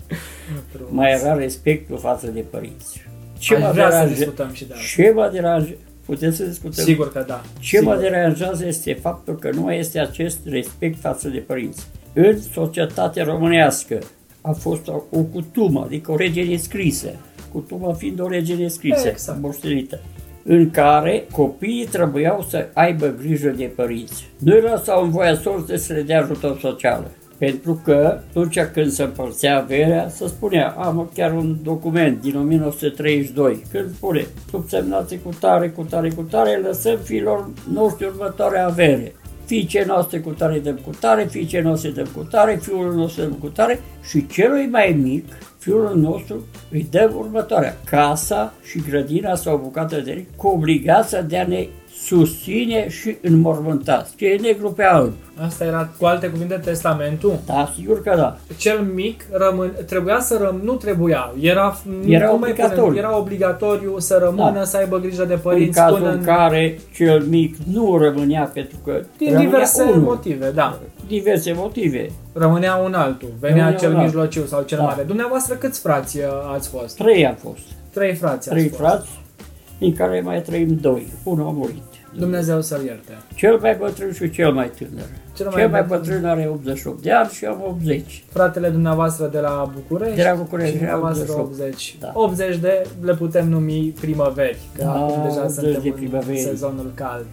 Mai 0.90 1.12
era 1.12 1.34
respectul 1.34 1.98
față 1.98 2.26
de 2.26 2.40
părinți. 2.50 3.07
Ce 3.38 3.54
Aș 3.54 3.62
mă 3.62 3.70
vrea 3.72 3.88
deranje, 3.88 4.14
să 4.14 4.18
discutăm 4.18 4.52
și 4.52 4.64
de 4.64 4.74
Ce 4.94 5.12
mă 5.14 5.28
deranjează? 5.32 5.76
Putem 6.04 6.32
să 6.32 6.44
discutăm? 6.44 6.84
Sigur 6.84 7.12
că 7.12 7.24
da. 7.26 7.42
Ce 7.60 7.76
Sigur. 7.76 7.94
mă 7.94 8.00
deranjează 8.00 8.66
este 8.66 8.92
faptul 8.92 9.38
că 9.38 9.50
nu 9.54 9.72
este 9.72 9.98
acest 9.98 10.38
respect 10.44 11.00
față 11.00 11.28
de 11.28 11.38
părinți. 11.38 11.86
În 12.12 12.40
societatea 12.52 13.24
românească 13.24 13.98
a 14.40 14.52
fost 14.52 14.88
o, 14.88 15.02
o 15.10 15.20
cutumă, 15.20 15.82
adică 15.84 16.12
o 16.12 16.16
lege 16.16 16.42
nescrisă, 16.42 17.08
cutumă 17.52 17.94
fiind 17.98 18.20
o 18.20 18.28
lege 18.28 18.54
nescrisă, 18.54 19.08
exact. 19.08 19.40
moștenită 19.40 20.00
în 20.48 20.70
care 20.70 21.26
copiii 21.32 21.86
trebuiau 21.86 22.46
să 22.48 22.66
aibă 22.72 23.14
grijă 23.22 23.48
de 23.48 23.64
părinți. 23.64 24.28
Nu 24.38 24.56
era 24.56 24.76
sau 24.76 25.04
în 25.04 25.10
voia 25.10 25.34
sorte 25.34 25.76
să 25.76 25.92
le 25.92 26.02
dea 26.02 26.20
ajutor 26.20 26.58
social. 26.58 27.10
Pentru 27.38 27.80
că 27.84 28.20
atunci 28.28 28.60
când 28.60 28.90
se 28.90 29.02
împărțea 29.02 29.58
averea, 29.58 30.08
se 30.08 30.26
spunea, 30.26 30.68
am 30.68 31.10
chiar 31.14 31.32
un 31.32 31.56
document 31.62 32.20
din 32.20 32.36
1932, 32.36 33.62
când 33.72 33.94
spune, 33.94 34.26
subsemnați 34.50 35.16
cu 35.16 35.30
tare, 35.40 35.68
cu 35.68 35.82
tare, 35.82 36.10
cu 36.10 36.22
tare, 36.22 36.60
lăsăm 36.64 36.98
fiilor 37.02 37.50
noștri 37.72 38.06
următoare 38.06 38.58
avere. 38.58 39.12
fiicei 39.44 39.84
noastre 39.84 40.18
cu 40.18 40.30
tare 40.30 40.58
dăm 40.58 40.78
cu 40.84 40.90
tare, 41.00 41.24
fiicei 41.24 41.62
noastre 41.62 41.90
dăm 41.90 42.06
cu 42.16 42.22
tare, 42.22 42.58
fiul 42.62 42.94
nostru 42.94 43.22
dăm 43.22 43.32
cu 43.32 43.46
tare 43.46 43.80
și 44.08 44.26
celui 44.26 44.66
mai 44.66 44.98
mic, 45.02 45.24
fiul 45.58 45.92
nostru, 45.96 46.44
îi 46.70 46.86
dăm 46.90 47.12
următoarea, 47.16 47.76
casa 47.84 48.54
și 48.64 48.82
grădina 48.88 49.34
sau 49.34 49.56
bucată 49.56 50.00
de 50.00 50.26
cu 50.36 50.46
obligația 50.46 51.22
de 51.22 51.38
a 51.38 51.46
ne 51.46 51.66
susține 52.04 52.88
și 52.88 53.16
înmormântați. 53.22 54.16
Ce 54.16 54.26
e 54.26 54.38
negru 54.40 54.72
pe 54.72 54.82
alb. 54.82 55.12
Asta 55.46 55.64
era, 55.64 55.90
cu 55.98 56.04
alte 56.04 56.26
cuvinte, 56.26 56.54
testamentul? 56.54 57.38
Da, 57.46 57.72
sigur 57.74 58.02
că 58.02 58.14
da. 58.16 58.38
Cel 58.56 58.80
mic 58.94 59.24
rămân, 59.30 59.72
trebuia 59.86 60.20
să 60.20 60.38
răm, 60.42 60.60
nu 60.64 60.72
trebuia, 60.74 61.32
era, 61.40 61.78
era 62.06 62.32
obligatoriu. 62.32 62.82
Punem, 62.82 62.96
era 62.96 63.18
obligatoriu 63.18 63.98
să 63.98 64.20
rămână, 64.22 64.58
da. 64.58 64.64
să 64.64 64.76
aibă 64.76 64.98
grijă 64.98 65.24
de 65.24 65.34
părinți. 65.34 65.78
În 65.78 65.84
cazul 65.84 65.98
până 65.98 66.12
în 66.12 66.22
care 66.22 66.78
cel 66.94 67.22
mic 67.22 67.56
nu 67.72 67.98
rămânea 67.98 68.50
pentru 68.54 68.76
că 68.84 69.00
Din 69.18 69.38
diverse 69.38 69.82
unul. 69.82 70.00
motive, 70.00 70.50
da. 70.50 70.78
Diverse 71.06 71.52
motive. 71.56 72.10
Rămânea 72.32 72.74
un 72.74 72.94
altul, 72.94 73.28
venea 73.40 73.56
rămânea 73.56 73.78
cel 73.78 73.96
mijlociu 73.96 74.46
sau 74.46 74.62
cel 74.62 74.78
da. 74.78 74.84
mare. 74.84 75.02
Dumneavoastră 75.02 75.54
câți 75.54 75.80
frați 75.80 76.18
uh, 76.18 76.24
ați 76.54 76.68
fost? 76.68 76.96
Trei 76.96 77.26
am 77.26 77.34
fost. 77.34 77.62
Trei 77.92 78.14
frați 78.14 78.48
Trei 78.48 78.68
frați, 78.68 79.08
din 79.78 79.94
care 79.94 80.20
mai 80.20 80.42
trăim 80.42 80.78
doi. 80.80 81.06
Unul 81.22 81.46
a 81.46 81.50
murit. 81.50 81.82
Dumnezeu 82.18 82.60
să-l 82.60 82.84
ierte. 82.84 83.12
Cel 83.34 83.58
mai 83.60 83.76
bătrân 83.78 84.12
și 84.12 84.30
cel 84.30 84.52
mai 84.52 84.70
tânăr. 84.78 85.06
Cel 85.36 85.46
mai, 85.46 85.60
cel 85.60 85.70
mai 85.70 85.82
bătrân 85.82 86.24
are 86.24 86.48
88 86.48 87.02
de 87.02 87.12
ani 87.12 87.28
și 87.28 87.44
am 87.44 87.62
80. 87.66 88.24
Fratele 88.28 88.68
dumneavoastră 88.68 89.26
de 89.26 89.38
la 89.38 89.70
București? 89.74 90.16
De 90.16 90.22
la 90.22 90.34
București, 90.34 90.72
și 90.72 90.76
dumneavoastră 90.76 91.32
80. 91.38 91.96
Da. 92.00 92.10
80 92.14 92.56
de 92.56 92.86
le 93.02 93.14
putem 93.14 93.48
numi 93.48 93.94
primăveri, 94.00 94.58
că 94.74 94.82
da, 94.82 94.92
acum 94.92 95.22
deja 95.28 95.48
suntem 95.48 95.82
de 95.82 95.90
primăveri. 95.90 96.38
în 96.38 96.44
sezonul 96.44 96.92
cald. 96.94 97.26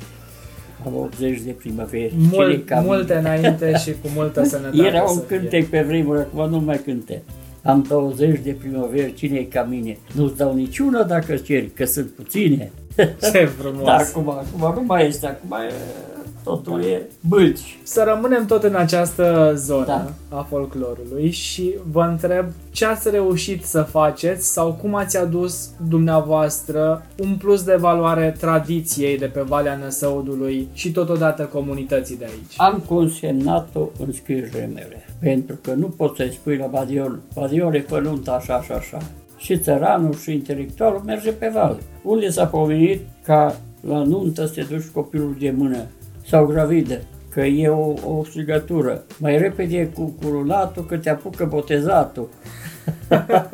Am 0.86 0.96
80 0.96 1.40
de 1.40 1.52
primăveri. 1.52 2.14
Mul, 2.32 2.64
multe 2.84 3.14
înainte 3.14 3.74
și 3.78 3.92
cu 3.92 4.10
multă 4.16 4.44
sănătate. 4.44 4.84
Era 4.88 5.04
un 5.04 5.26
cântec 5.28 5.68
pe 5.70 5.82
vremuri, 5.82 6.20
acum 6.20 6.50
nu 6.50 6.60
mai 6.60 6.78
cânte. 6.78 7.22
Am 7.66 7.86
20 7.88 8.40
de 8.44 8.52
primăveri, 8.52 9.14
cine 9.14 9.38
e 9.38 9.44
ca 9.44 9.64
mine? 9.64 9.98
Nu-ți 10.12 10.38
dau 10.38 10.54
niciuna 10.54 11.04
dacă 11.04 11.36
ceri, 11.36 11.70
că 11.70 11.86
sunt 11.86 12.10
puține. 12.10 12.72
Ce 13.32 13.46
frumos! 13.46 13.86
Dar 13.86 14.02
acum, 14.02 14.30
acum 14.30 14.82
nu 14.82 14.84
mai 14.86 15.08
este, 15.08 15.28
acum 15.28 15.52
e, 15.52 15.74
totul 16.44 16.84
e 16.84 17.02
bâlci. 17.28 17.78
Să 17.84 18.04
rămânem 18.08 18.46
tot 18.46 18.64
în 18.64 18.76
această 18.76 19.54
zonă 19.56 19.86
da. 19.86 20.38
a 20.38 20.46
folclorului 20.50 21.32
și 21.32 21.74
vă 21.92 22.02
întreb 22.02 22.46
ce 22.72 22.86
ați 22.86 23.10
reușit 23.10 23.64
să 23.64 23.82
faceți 23.82 24.54
sau 24.54 24.74
cum 24.74 24.96
ați 24.96 25.18
adus 25.18 25.70
dumneavoastră 25.90 27.06
un 27.20 27.36
plus 27.36 27.64
de 27.64 27.76
valoare 27.76 28.36
tradiției 28.40 29.18
de 29.18 29.26
pe 29.26 29.42
Valea 29.42 29.76
Năsăudului 29.76 30.68
și 30.74 30.92
totodată 30.92 31.44
comunității 31.44 32.18
de 32.18 32.26
aici. 32.26 32.54
Am 32.58 32.84
consemnat-o 32.88 33.90
în 34.00 34.12
scrierile 34.12 34.70
mele, 34.74 35.05
pentru 35.26 35.58
că 35.62 35.74
nu 35.74 35.88
poți 35.88 36.18
să-i 36.18 36.32
spui 36.32 36.58
la 36.58 36.66
Badiol, 36.66 37.20
Badiol 37.34 37.76
e 37.76 37.80
fănuntă 37.80 38.32
așa 38.32 38.62
și 38.62 38.72
așa 38.72 38.98
și 39.38 39.60
țăranul 39.60 40.14
și 40.14 40.32
intelectualul 40.32 41.02
merge 41.06 41.32
pe 41.32 41.52
val. 41.54 41.78
Unde 42.04 42.30
s-a 42.30 42.46
pomenit 42.46 43.02
ca 43.24 43.56
la 43.88 44.04
nuntă 44.04 44.46
să 44.46 44.54
te 44.54 44.62
duci 44.62 44.88
copilul 44.94 45.36
de 45.40 45.54
mână 45.58 45.78
sau 46.28 46.46
gravidă, 46.46 47.02
că 47.30 47.42
e 47.42 47.68
o, 47.68 47.94
o 48.18 48.24
strigătură. 48.24 49.04
Mai 49.20 49.38
repede 49.38 49.88
cu 49.88 50.16
curunatul 50.22 50.86
că 50.86 50.98
te 50.98 51.10
apucă 51.10 51.46
botezatul. 51.46 52.30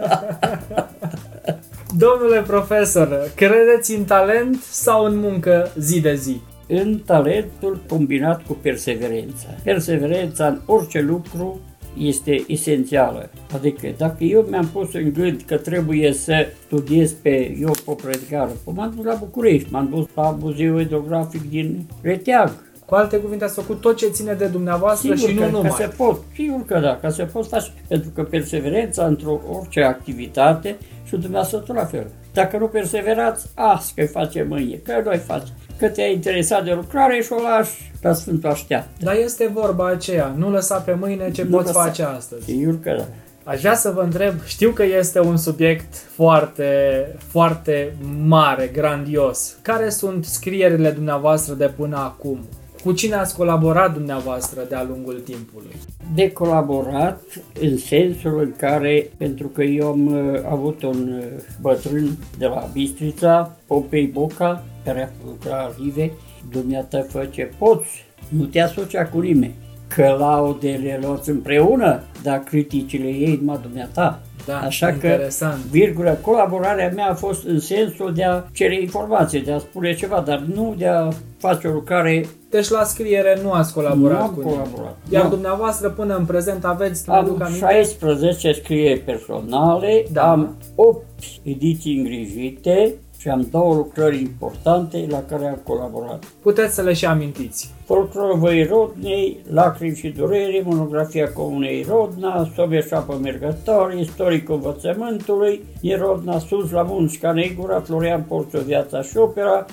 Domnule 2.03 2.41
profesor, 2.41 3.31
credeți 3.35 3.95
în 3.95 4.03
talent 4.03 4.61
sau 4.61 5.05
în 5.05 5.19
muncă 5.19 5.71
zi 5.77 6.01
de 6.01 6.15
zi? 6.15 6.41
În 6.73 6.99
talentul 7.05 7.83
combinat 7.87 8.45
cu 8.45 8.57
perseverența. 8.61 9.47
Perseverența 9.63 10.47
în 10.47 10.59
orice 10.65 11.01
lucru 11.01 11.59
este 11.97 12.43
esențială. 12.47 13.29
Adică 13.53 13.87
dacă 13.97 14.23
eu 14.23 14.45
mi-am 14.49 14.69
pus 14.73 14.93
în 14.93 15.13
gând 15.13 15.41
că 15.45 15.57
trebuie 15.57 16.13
să 16.13 16.47
studiez 16.65 17.11
pe 17.11 17.57
eu 17.59 17.71
Popredicară, 17.85 18.51
m-am 18.65 18.93
dus 18.95 19.05
la 19.05 19.17
București, 19.19 19.71
m-am 19.71 19.89
dus 19.89 20.05
la 20.15 20.37
Muzeul 20.41 20.79
Etnografic 20.79 21.49
din 21.49 21.85
Reteag, 22.01 22.51
cu 22.91 22.97
alte 22.97 23.17
cuvinte, 23.17 23.43
ați 23.43 23.53
făcut 23.53 23.81
tot 23.81 23.95
ce 23.95 24.07
ține 24.07 24.33
de 24.33 24.45
dumneavoastră 24.45 25.15
sigur 25.15 25.29
și 25.29 25.35
că, 25.35 25.45
nu 25.45 25.51
numai. 25.51 25.69
Că 25.69 25.75
se 25.75 25.87
pot, 25.97 26.19
sigur 26.33 26.65
că 26.65 26.79
da, 26.79 26.97
ca 27.01 27.09
se 27.09 27.23
pot 27.23 27.47
face, 27.47 27.71
pentru 27.87 28.09
că 28.09 28.23
perseverența 28.23 29.05
într-o 29.05 29.39
orice 29.49 29.83
activitate 29.83 30.77
și 31.03 31.11
dumneavoastră 31.11 31.57
tot 31.57 31.75
la 31.75 31.85
fel. 31.85 32.07
Dacă 32.33 32.57
nu 32.57 32.67
perseverați, 32.67 33.49
azi 33.53 33.93
că 33.93 34.05
face 34.05 34.45
mâine, 34.49 34.75
că 34.75 35.01
noi 35.05 35.17
faci. 35.17 35.47
Că 35.77 35.87
te-ai 35.87 36.13
interesat 36.13 36.63
de 36.63 36.71
lucrare 36.71 37.21
și 37.21 37.31
o 37.31 37.41
lași 37.41 37.91
la 38.01 38.13
Sfântul 38.13 38.49
Așteaptă. 38.49 38.89
Dar 38.99 39.15
este 39.15 39.49
vorba 39.53 39.87
aceea, 39.87 40.33
nu 40.37 40.49
lăsa 40.49 40.77
pe 40.77 40.93
mâine 40.99 41.31
ce 41.31 41.43
nu 41.43 41.49
poți 41.49 41.65
lăsa. 41.65 41.83
face 41.83 42.03
astăzi. 42.03 42.43
Sigur 42.43 42.79
că 42.79 42.95
da. 42.97 43.03
Aș 43.51 43.59
vrea 43.59 43.75
să 43.75 43.91
vă 43.91 44.01
întreb, 44.01 44.33
știu 44.45 44.71
că 44.71 44.83
este 44.83 45.19
un 45.19 45.37
subiect 45.37 45.93
foarte, 45.95 46.71
foarte 47.17 47.95
mare, 48.25 48.67
grandios. 48.73 49.57
Care 49.61 49.89
sunt 49.89 50.25
scrierile 50.25 50.91
dumneavoastră 50.91 51.53
de 51.53 51.71
până 51.77 51.97
acum? 51.97 52.39
Cu 52.83 52.91
cine 52.91 53.15
ați 53.15 53.35
colaborat 53.35 53.93
dumneavoastră 53.93 54.61
de-a 54.69 54.83
lungul 54.83 55.21
timpului? 55.25 55.75
De 56.15 56.31
colaborat 56.31 57.21
în 57.61 57.77
sensul 57.77 58.39
în 58.39 58.53
care, 58.57 59.09
pentru 59.17 59.47
că 59.47 59.63
eu 59.63 59.87
am 59.87 60.05
uh, 60.05 60.39
avut 60.49 60.83
un 60.83 61.11
uh, 61.17 61.25
bătrân 61.61 62.17
de 62.37 62.45
la 62.45 62.69
Bistrița, 62.73 63.57
Popei 63.67 64.07
Boca, 64.07 64.63
care 64.85 65.03
a 65.03 65.25
lucrat 65.25 65.75
Rive, 65.77 66.11
dumneata 66.51 67.05
fă 67.09 67.27
ce 67.31 67.51
poți, 67.57 68.05
nu 68.27 68.45
te 68.45 68.59
asocia 68.59 69.05
cu 69.05 69.19
nimeni. 69.19 69.55
Că 69.87 70.15
laudele 70.19 70.99
luați 71.01 71.29
împreună, 71.29 72.03
dar 72.23 72.39
criticile 72.39 73.07
ei 73.07 73.35
numai 73.35 73.59
dumneata. 73.61 74.21
Da, 74.45 74.59
Așa 74.59 74.89
interesant. 74.89 75.53
că, 75.53 75.67
virgulă, 75.71 76.17
colaborarea 76.21 76.91
mea 76.95 77.09
a 77.09 77.13
fost 77.13 77.45
în 77.45 77.59
sensul 77.59 78.13
de 78.13 78.23
a 78.23 78.43
cere 78.51 78.81
informație, 78.81 79.39
de 79.39 79.51
a 79.51 79.57
spune 79.57 79.95
ceva, 79.95 80.23
dar 80.25 80.39
nu 80.53 80.75
de 80.77 80.87
a 80.87 81.07
face 81.37 81.67
o 81.67 81.71
lucrare... 81.71 82.25
Deci 82.49 82.69
la 82.69 82.83
scriere 82.83 83.39
nu 83.43 83.51
ați 83.51 83.73
colaborat 83.73 84.17
nu 84.17 84.23
am 84.23 84.33
cu 84.33 84.41
colaborat. 84.41 84.97
Iar 85.09 85.23
nu. 85.23 85.29
dumneavoastră 85.29 85.89
până 85.89 86.15
în 86.15 86.25
prezent 86.25 86.65
aveți, 86.65 87.09
am 87.09 87.39
16 87.57 88.51
scrieri 88.51 88.99
personale, 88.99 90.05
da. 90.11 90.31
am 90.31 90.55
8 90.75 91.05
ediții 91.43 91.97
îngrijite, 91.97 92.93
și 93.21 93.29
am 93.29 93.47
două 93.51 93.73
lucrări 93.73 94.19
importante 94.19 95.05
la 95.09 95.23
care 95.29 95.47
am 95.47 95.59
colaborat. 95.63 96.23
Puteți 96.41 96.73
să 96.73 96.81
le 96.81 96.93
și 96.93 97.05
amintiți. 97.05 97.73
Folclorul 97.85 98.37
Văi 98.37 98.63
Rodnei, 98.63 99.39
Lacrimi 99.51 99.95
și 99.95 100.07
Durere, 100.07 100.61
monografia 100.65 101.31
Comunei 101.33 101.85
Rodna, 101.89 102.49
Sobia 102.55 102.81
Șapă 102.81 103.19
Mergător, 103.21 103.93
istoric 103.99 104.49
învățământului, 104.49 105.61
Rodna 105.99 106.39
Sus 106.39 106.71
la 106.71 106.81
Munci, 106.81 107.19
Canegura, 107.19 107.79
Florian 107.79 108.25
Porțu, 108.27 108.59
Viața 108.59 109.01
și 109.01 109.17
Opera, 109.17 109.65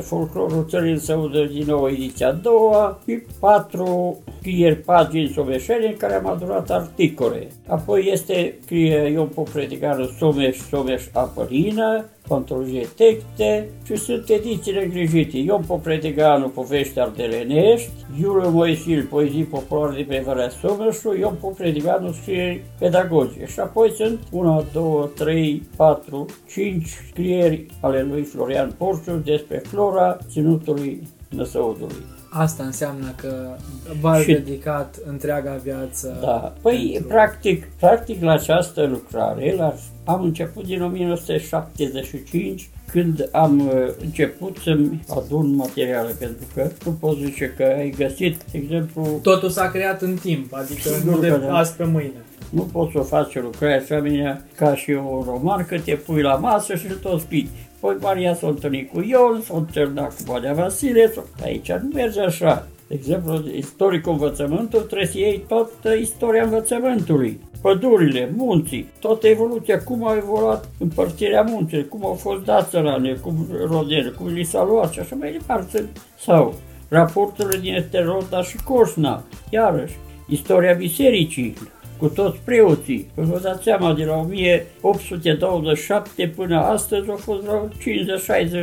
folclorul 0.00 0.66
țării 0.68 0.98
să 0.98 1.12
audă 1.12 1.44
din 1.44 1.64
nou 1.66 1.88
ediția 1.88 2.28
a 2.28 2.32
doua 2.32 3.00
și 3.06 3.22
patru 3.40 4.18
scrieri 4.38 4.76
pagini 4.76 5.32
soveșene 5.34 5.86
în 5.86 5.96
care 5.96 6.14
am 6.14 6.26
adunat 6.26 6.70
articole. 6.70 7.48
Apoi 7.66 8.08
este 8.12 8.54
scrie 8.62 9.10
Ion 9.12 9.26
Popredigară 9.26 10.10
Someș, 10.18 10.56
Someș 10.56 11.02
Apărină, 11.12 12.04
Contrologie 12.30 12.88
Texte 12.96 13.68
și 13.84 13.96
sunt 13.96 14.28
edițiile 14.28 14.84
îngrijite. 14.84 15.36
Ion 15.36 15.62
Popredeganu, 15.66 16.48
Povești 16.48 16.98
Ardelenești, 16.98 17.90
Iuliu 18.20 18.50
Moisil, 18.50 19.06
Poezii 19.10 19.44
Populare 19.44 19.96
de 19.96 20.02
pe 20.02 20.22
Valea 20.26 20.48
Someșu, 20.48 21.14
Ion 21.18 21.34
Popredeganu 21.40 22.12
scrie 22.12 22.64
pedagogie. 22.78 23.46
Și 23.46 23.60
apoi 23.60 23.90
sunt 23.90 24.20
1, 24.30 24.64
2, 24.72 25.10
3, 25.14 25.62
4, 25.76 26.26
5 26.52 26.86
scrieri 27.08 27.66
ale 27.80 28.02
lui 28.02 28.22
Florian 28.22 28.74
Porciu 28.78 29.16
despre 29.24 29.58
flora 29.58 30.18
ținutului 30.28 31.02
Năsăudului. 31.28 32.19
Asta 32.32 32.62
înseamnă 32.62 33.14
că 33.16 33.56
v-ați 34.00 34.22
și... 34.22 34.32
dedicat 34.32 34.96
întreaga 35.06 35.60
viață. 35.62 36.18
Da. 36.20 36.54
Păi, 36.62 36.90
pentru... 36.92 37.08
practic, 37.08 37.68
practic 37.78 38.22
la 38.22 38.32
această 38.32 38.86
lucrare 38.86 39.54
la, 39.56 39.74
am 40.04 40.22
început 40.22 40.66
din 40.66 40.82
1975 40.82 42.70
când 42.92 43.28
am 43.32 43.60
uh, 43.60 43.74
început 44.00 44.56
să-mi 44.62 45.04
adun 45.08 45.54
materiale, 45.54 46.12
pentru 46.18 46.46
că 46.54 46.70
nu 46.84 46.90
pot 46.90 47.16
zice 47.16 47.54
că 47.56 47.62
ai 47.62 47.94
găsit, 47.96 48.42
de 48.52 48.58
exemplu... 48.58 49.18
Totul 49.22 49.48
s-a 49.48 49.70
creat 49.70 50.02
în 50.02 50.14
timp, 50.14 50.54
adică 50.54 50.90
nu 51.04 51.18
de 51.18 51.28
da. 51.28 51.56
azi 51.56 51.74
pe 51.74 51.84
mâine. 51.84 52.24
Nu 52.50 52.62
poți 52.62 52.92
să 52.92 52.98
o 52.98 53.02
faci 53.02 53.36
o 53.36 53.40
lucrare 53.40 53.80
asemenea 53.82 54.44
ca 54.56 54.74
și 54.74 54.92
o 54.92 55.24
roman, 55.26 55.66
că 55.66 55.78
te 55.78 55.94
pui 55.94 56.22
la 56.22 56.34
masă 56.34 56.74
și 56.74 56.86
tot 57.02 57.20
spui. 57.20 57.48
Păi 57.80 57.96
Maria 58.00 58.34
s-a 58.34 58.46
întâlnit 58.46 58.90
cu 58.90 59.00
Ion, 59.00 59.40
s-a 59.42 59.56
întâlnit 59.56 59.98
cu 59.98 60.22
Valea 60.26 60.52
Vasile, 60.52 61.12
aici 61.42 61.72
nu 61.72 61.88
merge 61.94 62.20
așa. 62.20 62.66
De 62.88 62.94
exemplu, 62.94 63.42
istoricul 63.56 64.12
învățământului 64.12 64.86
trebuie 64.86 65.08
să 65.08 65.18
iei 65.18 65.44
toată 65.48 65.94
istoria 65.94 66.42
învățământului. 66.42 67.40
Pădurile, 67.62 68.32
munții, 68.36 68.88
toată 69.00 69.26
evoluția, 69.26 69.82
cum 69.82 70.06
a 70.06 70.16
evoluat 70.16 70.68
împărțirea 70.78 71.42
munților, 71.42 71.88
cum 71.88 72.04
au 72.04 72.14
fost 72.14 72.44
dați 72.44 72.70
țărane, 72.70 73.12
cum 73.12 73.46
rodele, 73.68 74.08
cum 74.10 74.26
li 74.26 74.44
s-a 74.44 74.64
luat 74.64 74.92
și 74.92 75.00
așa 75.00 75.16
mai 75.18 75.32
departe. 75.32 75.88
Sau 76.18 76.54
raporturile 76.88 77.58
din 77.60 77.74
Eterota 77.74 78.42
și 78.42 78.56
Corsna, 78.64 79.22
iarăși, 79.50 79.94
istoria 80.28 80.72
bisericii, 80.72 81.54
cu 82.00 82.08
toți 82.08 82.38
preoții. 82.44 83.10
Vă 83.14 83.40
dați 83.42 83.62
seama, 83.62 83.94
de 83.94 84.04
la 84.04 84.16
1827 84.16 86.32
până 86.36 86.58
astăzi 86.58 87.10
au 87.10 87.16
fost 87.16 87.40
vreo 87.40 87.68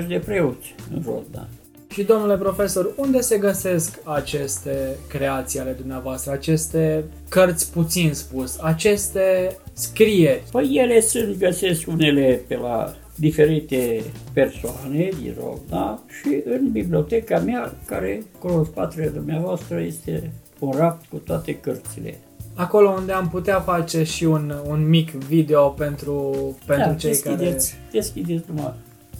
50-60 0.03 0.07
de 0.07 0.21
preoți 0.25 0.75
în 0.93 1.01
Rodna. 1.05 1.47
Și 1.89 2.03
domnule 2.03 2.37
profesor, 2.37 2.93
unde 2.95 3.21
se 3.21 3.37
găsesc 3.37 3.99
aceste 4.03 4.95
creații 5.09 5.59
ale 5.59 5.71
dumneavoastră, 5.71 6.31
aceste 6.31 7.03
cărți 7.29 7.71
puțin 7.71 8.13
spus, 8.13 8.57
aceste 8.61 9.57
scrieri? 9.73 10.43
Păi 10.51 10.71
ele 10.73 10.99
sunt, 10.99 11.37
găsesc 11.37 11.87
unele 11.87 12.41
pe 12.47 12.55
la 12.55 12.95
diferite 13.15 14.03
persoane 14.33 15.09
din 15.21 15.35
Rodna 15.39 16.03
și 16.21 16.41
în 16.45 16.71
biblioteca 16.71 17.39
mea, 17.39 17.73
care, 17.85 18.23
acolo 18.35 18.57
în 18.57 18.65
spatele 18.65 19.07
dumneavoastră, 19.07 19.79
este 19.79 20.31
un 20.59 20.73
raft 20.77 21.05
cu 21.09 21.17
toate 21.17 21.55
cărțile. 21.55 22.17
Acolo 22.57 22.89
unde 22.89 23.11
am 23.11 23.29
putea 23.29 23.59
face 23.59 24.03
și 24.03 24.23
un, 24.23 24.53
un 24.67 24.89
mic 24.89 25.11
video 25.11 25.67
pentru, 25.69 26.35
pentru 26.65 26.89
da, 26.89 26.95
cei 26.95 27.09
deschideți, 27.09 27.71
care... 27.71 27.81
Deschideți 27.91 28.43
numai. 28.47 28.73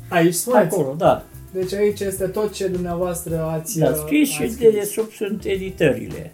Aici 0.10 0.34
spuneți? 0.34 0.76
Acolo, 0.76 0.96
da. 0.98 1.24
Deci 1.52 1.74
aici 1.74 2.00
este 2.00 2.28
tot 2.28 2.54
ce 2.54 2.68
dumneavoastră 2.68 3.42
ați 3.42 3.80
Da, 3.80 3.94
scris 3.94 4.30
și 4.30 4.56
de 4.60 4.90
sub 4.92 5.12
sunt 5.12 5.44
editările. 5.44 6.34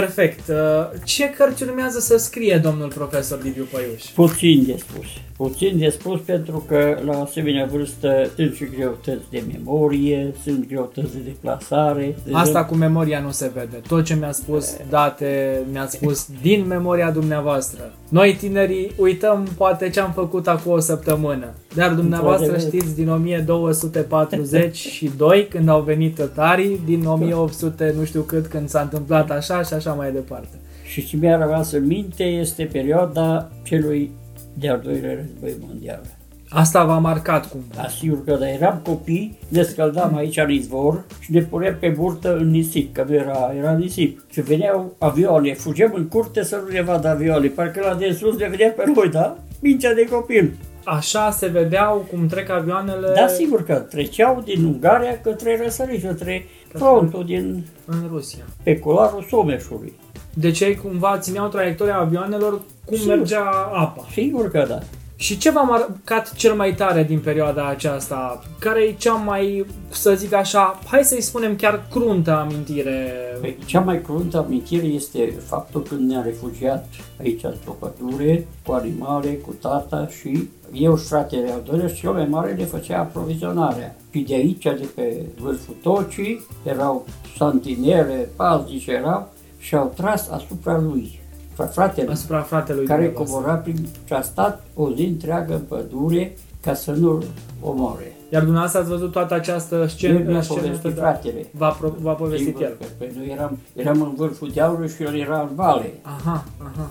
Perfect. 0.00 0.48
Uh, 0.48 0.56
ce 1.04 1.30
cărți 1.30 1.62
urmează 1.62 1.98
să 1.98 2.16
scrie 2.16 2.60
domnul 2.62 2.88
profesor 2.88 3.42
Liviu 3.42 3.66
Păiuș? 3.72 4.02
Puțin 4.02 4.64
de 4.66 4.76
spus. 4.78 5.06
Puțin 5.36 5.78
de 5.78 5.88
spus 5.88 6.20
pentru 6.20 6.64
că 6.68 6.98
la 7.04 7.22
asemenea 7.22 7.66
vârstă 7.66 8.30
sunt 8.36 8.54
și 8.54 8.64
greutăți 8.64 9.24
de 9.30 9.42
memorie, 9.52 10.34
sunt 10.42 10.68
greutăți 10.68 11.12
de 11.12 11.18
deplasare. 11.24 12.16
De 12.24 12.30
Asta 12.32 12.64
cu 12.64 12.74
memoria 12.74 13.20
nu 13.20 13.30
se 13.30 13.50
vede. 13.54 13.80
Tot 13.88 14.04
ce 14.04 14.14
mi-a 14.14 14.32
spus 14.32 14.76
date, 14.90 15.60
mi-a 15.72 15.86
spus 15.86 16.26
din 16.42 16.66
memoria 16.66 17.10
dumneavoastră. 17.10 17.92
Noi 18.08 18.36
tinerii 18.40 18.92
uităm 18.96 19.48
poate 19.56 19.90
ce 19.90 20.00
am 20.00 20.12
făcut 20.12 20.48
acum 20.48 20.72
o 20.72 20.78
săptămână. 20.78 21.46
Dar 21.74 21.92
dumneavoastră 21.92 22.58
știți 22.58 22.94
din 22.94 23.08
1242 23.08 25.48
când 25.50 25.68
au 25.68 25.80
venit 25.80 26.14
tătarii, 26.14 26.80
din 26.84 27.06
1800 27.06 27.94
nu 27.98 28.04
știu 28.04 28.20
cât 28.20 28.46
când 28.46 28.68
s-a 28.68 28.80
întâmplat 28.80 29.30
așa 29.30 29.62
și 29.62 29.74
așa 29.74 29.83
mai 29.92 30.12
departe. 30.12 30.56
Și 30.84 31.06
ce 31.06 31.16
mi-a 31.16 31.36
rămas 31.36 31.72
în 31.72 31.86
minte 31.86 32.24
este 32.24 32.64
perioada 32.64 33.50
celui 33.62 34.10
de-al 34.58 34.80
doilea 34.84 35.14
război 35.14 35.56
mondial. 35.66 36.00
Asta 36.48 36.84
v-a 36.84 36.98
marcat 36.98 37.48
cumva? 37.48 37.74
Da, 37.74 37.88
sigur 37.88 38.24
că 38.24 38.36
da. 38.40 38.50
Eram 38.50 38.80
copii, 38.84 39.38
ne 39.48 39.62
scăldam 39.62 40.16
aici 40.16 40.36
în 40.36 40.50
izvor 40.50 41.04
și 41.20 41.32
ne 41.32 41.40
puneam 41.40 41.76
pe 41.80 41.88
burtă 41.88 42.36
în 42.36 42.50
nisip, 42.50 42.94
că 42.94 43.04
nu 43.08 43.14
era, 43.14 43.52
era 43.58 43.72
nisip. 43.72 44.24
Și 44.30 44.40
veneau 44.40 44.94
avioane, 44.98 45.54
fugeam 45.54 45.92
în 45.94 46.08
curte 46.08 46.42
să 46.42 46.62
nu 46.64 46.72
ne 46.72 46.82
vadă 46.82 47.08
avioane, 47.08 47.46
parcă 47.46 47.80
la 47.80 47.94
de 47.94 48.16
sus 48.18 48.36
ne 48.36 48.48
vedea 48.48 48.70
pe 48.70 48.82
noi, 48.94 49.08
da? 49.10 49.38
Mincea 49.60 49.92
de 49.92 50.08
copil. 50.10 50.52
Așa 50.84 51.30
se 51.30 51.46
vedeau 51.46 52.06
cum 52.10 52.26
trec 52.26 52.50
avioanele? 52.50 53.12
Da, 53.14 53.26
sigur 53.26 53.64
că 53.64 53.74
treceau 53.74 54.42
din 54.44 54.64
Ungaria 54.64 55.20
către 55.20 55.60
răsărit, 55.62 56.02
către 56.02 56.46
frontul 56.68 57.24
din... 57.24 57.64
În 57.84 58.08
Rusia. 58.10 58.44
Pe 58.62 58.78
cularul 58.78 59.26
Someșului. 59.28 59.92
Deci 60.34 60.60
ei 60.60 60.76
cumva 60.76 61.18
țineau 61.18 61.48
traiectoria 61.48 61.96
avioanelor 61.96 62.60
cum 62.84 62.96
sigur. 62.96 63.16
mergea 63.16 63.50
apa. 63.72 64.06
Sigur 64.12 64.50
că 64.50 64.64
da. 64.68 64.78
Și 65.16 65.38
ce 65.38 65.50
v-a 65.50 65.62
marcat 65.62 66.32
cel 66.34 66.54
mai 66.54 66.74
tare 66.74 67.02
din 67.02 67.20
perioada 67.20 67.68
aceasta? 67.68 68.42
Care 68.58 68.82
e 68.82 68.92
cea 68.92 69.12
mai, 69.12 69.66
să 69.88 70.14
zic 70.14 70.32
așa, 70.32 70.78
hai 70.86 71.04
să-i 71.04 71.20
spunem 71.20 71.56
chiar 71.56 71.86
cruntă 71.90 72.36
amintire? 72.36 73.12
Păi, 73.40 73.56
cea 73.66 73.80
mai 73.80 74.02
cruntă 74.02 74.38
amintire 74.38 74.86
este 74.86 75.32
faptul 75.46 75.82
când 75.82 76.10
ne-am 76.10 76.22
refugiat 76.24 76.88
aici 77.20 77.42
într-o 77.42 77.72
pădure, 77.72 78.46
cu 78.66 78.72
animale, 78.72 79.32
cu 79.32 79.54
tata 79.60 80.08
și 80.08 80.48
eu 80.72 80.96
și 80.96 81.04
fratele 81.04 81.50
al 81.50 81.62
doilea 81.64 81.88
și 81.88 82.00
cel 82.00 82.12
mai 82.12 82.26
mare 82.26 82.52
le 82.52 82.64
făcea 82.64 82.98
aprovizionarea. 82.98 83.96
Și 84.10 84.20
de 84.20 84.34
aici, 84.34 84.62
de 84.62 84.88
pe 84.94 85.22
vârful 85.40 85.74
tocii, 85.82 86.46
erau 86.62 87.06
santinele, 87.36 88.28
paznici 88.36 88.86
erau 88.86 89.32
și 89.58 89.74
au 89.74 89.92
tras 89.96 90.28
asupra 90.28 90.78
lui 90.78 91.20
fratele, 91.62 92.10
asupra 92.10 92.40
fratelui 92.40 92.86
care 92.86 93.12
cobora 93.12 93.54
prin 93.54 93.86
și 94.04 94.12
a 94.12 94.20
stat 94.20 94.64
o 94.74 94.92
zi 94.92 95.04
întreagă 95.04 95.54
în 95.54 95.60
pădure 95.60 96.36
ca 96.60 96.74
să 96.74 96.92
nu-l 96.92 97.24
omoare. 97.60 98.16
Iar 98.32 98.42
dumneavoastră 98.42 98.80
ați 98.80 98.88
văzut 98.88 99.12
toată 99.12 99.34
această 99.34 99.86
scenă? 99.86 100.18
Eu 100.18 100.24
mi-a 100.24 100.44
povestit 100.48 100.94
fratele. 100.94 101.46
V-a, 101.50 101.78
v-a 102.00 102.12
povestit 102.12 102.60
el? 102.60 102.76
Păi 102.98 103.12
noi 103.16 103.28
eram, 103.32 103.58
eram 103.74 104.02
în 104.02 104.14
vârful 104.16 104.50
dealului 104.54 104.88
și 104.88 105.02
el 105.02 105.14
era 105.14 105.40
în 105.40 105.54
vale. 105.54 105.92
Aha, 106.02 106.44
aha. 106.58 106.90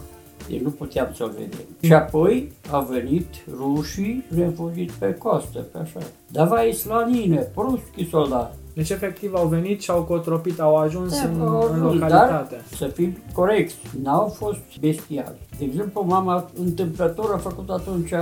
Deci 0.50 0.62
nu 0.62 0.70
puteam 0.70 1.08
să-l 1.16 1.32
vedem. 1.34 1.60
Și 1.82 1.94
apoi 1.94 2.52
au 2.72 2.88
venit 2.92 3.28
rușii 3.58 4.26
și 4.28 4.38
ne-au 4.38 4.54
fugit 4.56 4.92
pe 4.92 5.14
costă, 5.14 5.60
pe 5.60 5.78
așa. 5.78 6.00
Davai 6.28 6.72
slanine, 6.72 7.38
pruschi 7.54 8.10
soldat. 8.10 8.56
Deci 8.74 8.90
efectiv 8.90 9.34
au 9.34 9.48
venit 9.48 9.82
și 9.82 9.92
au 9.92 10.04
cotropit, 10.04 10.60
au 10.60 10.76
ajuns 10.76 11.22
da, 11.22 11.30
în, 11.30 11.42
au 11.42 11.70
în 11.74 11.82
localitate. 11.82 12.56
Dar, 12.56 12.64
să 12.76 12.86
fim 12.86 13.18
corecți, 13.34 13.76
n-au 14.04 14.28
fost 14.28 14.60
bestiali. 14.80 15.36
De 15.58 15.64
exemplu, 15.66 16.06
mama 16.08 16.50
întâmplător 16.60 17.34
a 17.34 17.38
făcut 17.38 17.70
atunci 17.70 18.14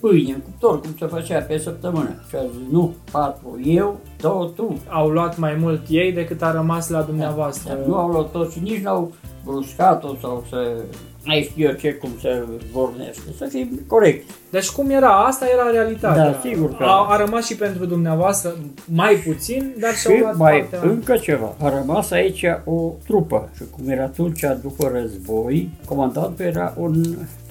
pâine 0.00 0.32
în 0.32 0.40
cuptor, 0.40 0.80
cum 0.80 0.90
se 0.98 1.06
făcea 1.06 1.40
pe 1.40 1.58
săptămână. 1.58 2.10
Și 2.28 2.36
a 2.36 2.40
zis, 2.40 2.70
nu, 2.70 2.94
patru 3.10 3.60
eu, 3.64 4.00
două 4.20 4.50
tu. 4.56 4.78
Au 4.88 5.08
luat 5.08 5.38
mai 5.38 5.56
mult 5.60 5.82
ei 5.88 6.12
decât 6.12 6.42
a 6.42 6.52
rămas 6.52 6.88
la 6.88 7.02
dumneavoastră. 7.02 7.74
Da, 7.74 7.86
nu 7.86 7.94
au 7.94 8.08
luat 8.08 8.30
tot 8.30 8.52
și 8.52 8.60
nici 8.60 8.82
n-au 8.82 9.12
bruscat-o 9.44 10.14
sau 10.20 10.44
să 10.48 10.82
mai 11.24 11.48
știu 11.50 11.66
eu 11.66 11.72
ce, 11.72 11.92
cum 11.92 12.10
se 12.20 12.44
vorbește, 12.72 13.20
să 13.36 13.44
fim 13.44 13.80
corect. 13.86 14.30
Deci 14.50 14.70
cum 14.70 14.90
era? 14.90 15.24
Asta 15.24 15.46
era 15.52 15.70
realitatea. 15.70 16.24
Da, 16.24 16.40
sigur 16.42 16.76
că 16.76 16.84
a, 16.84 17.06
a 17.08 17.16
rămas 17.16 17.46
și 17.46 17.56
pentru 17.56 17.84
dumneavoastră 17.84 18.56
mai 18.84 19.14
puțin, 19.14 19.74
dar 19.78 19.94
și-au 19.94 20.16
luat 20.16 20.36
mai 20.36 20.66
partea... 20.70 20.90
încă 20.90 21.16
ceva. 21.16 21.54
A 21.62 21.68
rămas 21.68 22.10
aici 22.10 22.44
o 22.64 22.92
trupă 23.06 23.50
și 23.56 23.62
cum 23.70 23.88
era 23.88 24.02
atunci 24.02 24.40
după 24.62 24.90
război, 24.92 25.70
comandantul 25.84 26.44
era 26.44 26.74
un 26.76 27.02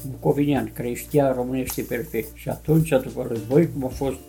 bucovinian, 0.10 0.72
care 0.74 0.94
știa 0.94 1.34
românește 1.34 1.82
perfect. 1.82 2.30
Și 2.34 2.50
atunci, 2.50 2.90
după 2.90 3.26
război, 3.30 3.70
cum 3.74 3.86
a 3.86 3.88
fost 3.88 4.20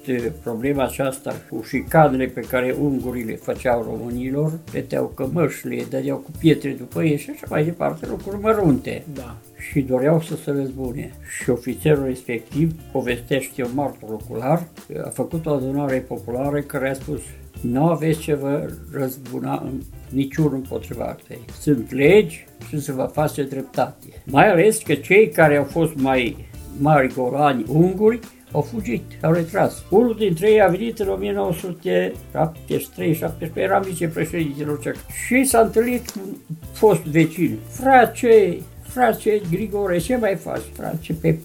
problema 0.43 0.85
aceasta 0.85 1.35
cu 1.51 1.63
șicanele 1.63 2.27
pe 2.27 2.41
care 2.41 2.77
ungurii 2.81 3.25
le 3.25 3.37
făceau 3.37 3.83
românilor, 3.83 4.59
peteau 4.73 5.07
cămășile, 5.07 5.85
dădeau 5.91 6.17
cu 6.17 6.31
pietre 6.39 6.71
după 6.71 7.03
ei 7.03 7.19
și 7.19 7.31
așa 7.31 7.47
mai 7.49 7.65
departe, 7.65 8.07
lucruri 8.07 8.41
mărunte. 8.41 9.05
Da. 9.15 9.37
Și 9.71 9.81
doreau 9.81 10.21
să 10.21 10.37
se 10.37 10.51
răzbune. 10.51 11.13
Și 11.43 11.51
ofițerul 11.51 12.05
respectiv, 12.05 12.73
povestește 12.93 13.65
un 13.65 13.71
martor 13.75 14.11
ocular, 14.11 14.67
a 15.05 15.09
făcut 15.09 15.47
o 15.47 15.51
adunare 15.51 15.99
populară 15.99 16.61
care 16.61 16.91
a 16.91 16.95
spus 16.95 17.21
nu 17.61 17.89
aveți 17.89 18.19
ce 18.19 18.35
vă 18.35 18.71
răzbuna 18.93 19.63
în 19.65 19.81
niciunul 20.11 20.55
împotriva 20.55 21.05
altei. 21.05 21.45
Sunt 21.61 21.93
legi 21.93 22.47
și 22.69 22.81
se 22.81 22.93
va 22.93 23.07
face 23.07 23.43
dreptate. 23.43 24.07
Mai 24.25 24.51
ales 24.51 24.79
că 24.79 24.95
cei 24.95 25.29
care 25.29 25.57
au 25.57 25.65
fost 25.65 25.95
mai 25.95 26.49
mari 26.79 27.15
golani 27.15 27.65
unguri 27.69 28.19
au 28.53 28.61
fugit, 28.61 29.03
au 29.23 29.33
retras. 29.33 29.85
Unul 29.91 30.15
dintre 30.19 30.51
ei 30.51 30.63
a 30.63 30.69
venit 30.69 30.99
în 30.99 31.35
1973-74, 32.33 33.55
eram 33.55 33.83
vicepreședintele 33.83 34.79
și 35.27 35.45
s-a 35.45 35.61
întâlnit 35.61 36.11
cu 36.11 36.21
fost 36.73 37.01
vecin. 37.01 37.59
Frate, 37.69 38.61
frate 38.83 39.41
Grigore, 39.51 39.99
ce 39.99 40.17
mai 40.17 40.37
faci, 40.37 40.63
frate, 40.73 41.17
pe 41.21 41.39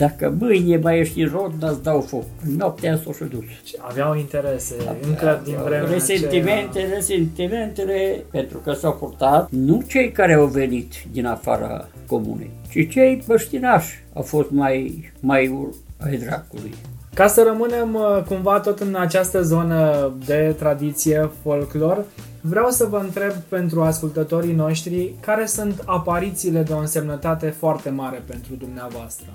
dacă 0.00 0.34
mâine 0.38 0.76
mai 0.76 0.98
ești 0.98 1.20
în 1.20 1.30
rod, 1.32 1.52
îți 1.70 1.82
dau 1.82 2.00
foc. 2.00 2.24
Noaptea 2.56 3.00
s-o 3.04 3.12
și 3.12 3.24
dus. 3.24 3.44
Aveau 3.78 4.16
interese, 4.16 4.74
Avea, 4.80 4.94
încă 5.08 5.40
din 5.44 5.56
vremea 5.64 5.90
Resentimente, 5.90 6.78
aceea... 6.78 6.94
resentimentele, 6.94 8.24
pentru 8.30 8.58
că 8.58 8.72
s-au 8.72 8.92
purtat 8.92 9.50
nu 9.50 9.82
cei 9.86 10.12
care 10.12 10.32
au 10.32 10.46
venit 10.46 10.92
din 11.12 11.26
afara 11.26 11.88
comunei, 12.06 12.50
ci 12.68 12.88
cei 12.90 13.22
băștinași 13.26 14.04
au 14.12 14.22
fost 14.22 14.50
mai, 14.50 15.12
mai 15.20 15.72
ai 15.98 16.16
dracului. 16.16 16.74
Ca 17.14 17.26
să 17.26 17.42
rămânem 17.42 17.94
uh, 17.94 18.22
cumva 18.28 18.60
tot 18.60 18.80
în 18.80 18.94
această 18.94 19.42
zonă 19.42 20.12
de 20.26 20.54
tradiție, 20.58 21.30
folclor, 21.42 22.04
vreau 22.40 22.70
să 22.70 22.86
vă 22.90 22.98
întreb 22.98 23.32
pentru 23.48 23.82
ascultătorii 23.82 24.54
noștri 24.54 25.14
care 25.20 25.46
sunt 25.46 25.82
aparițiile 25.84 26.62
de 26.62 26.72
o 26.72 26.78
însemnătate 26.78 27.48
foarte 27.48 27.90
mare 27.90 28.22
pentru 28.26 28.54
dumneavoastră 28.54 29.26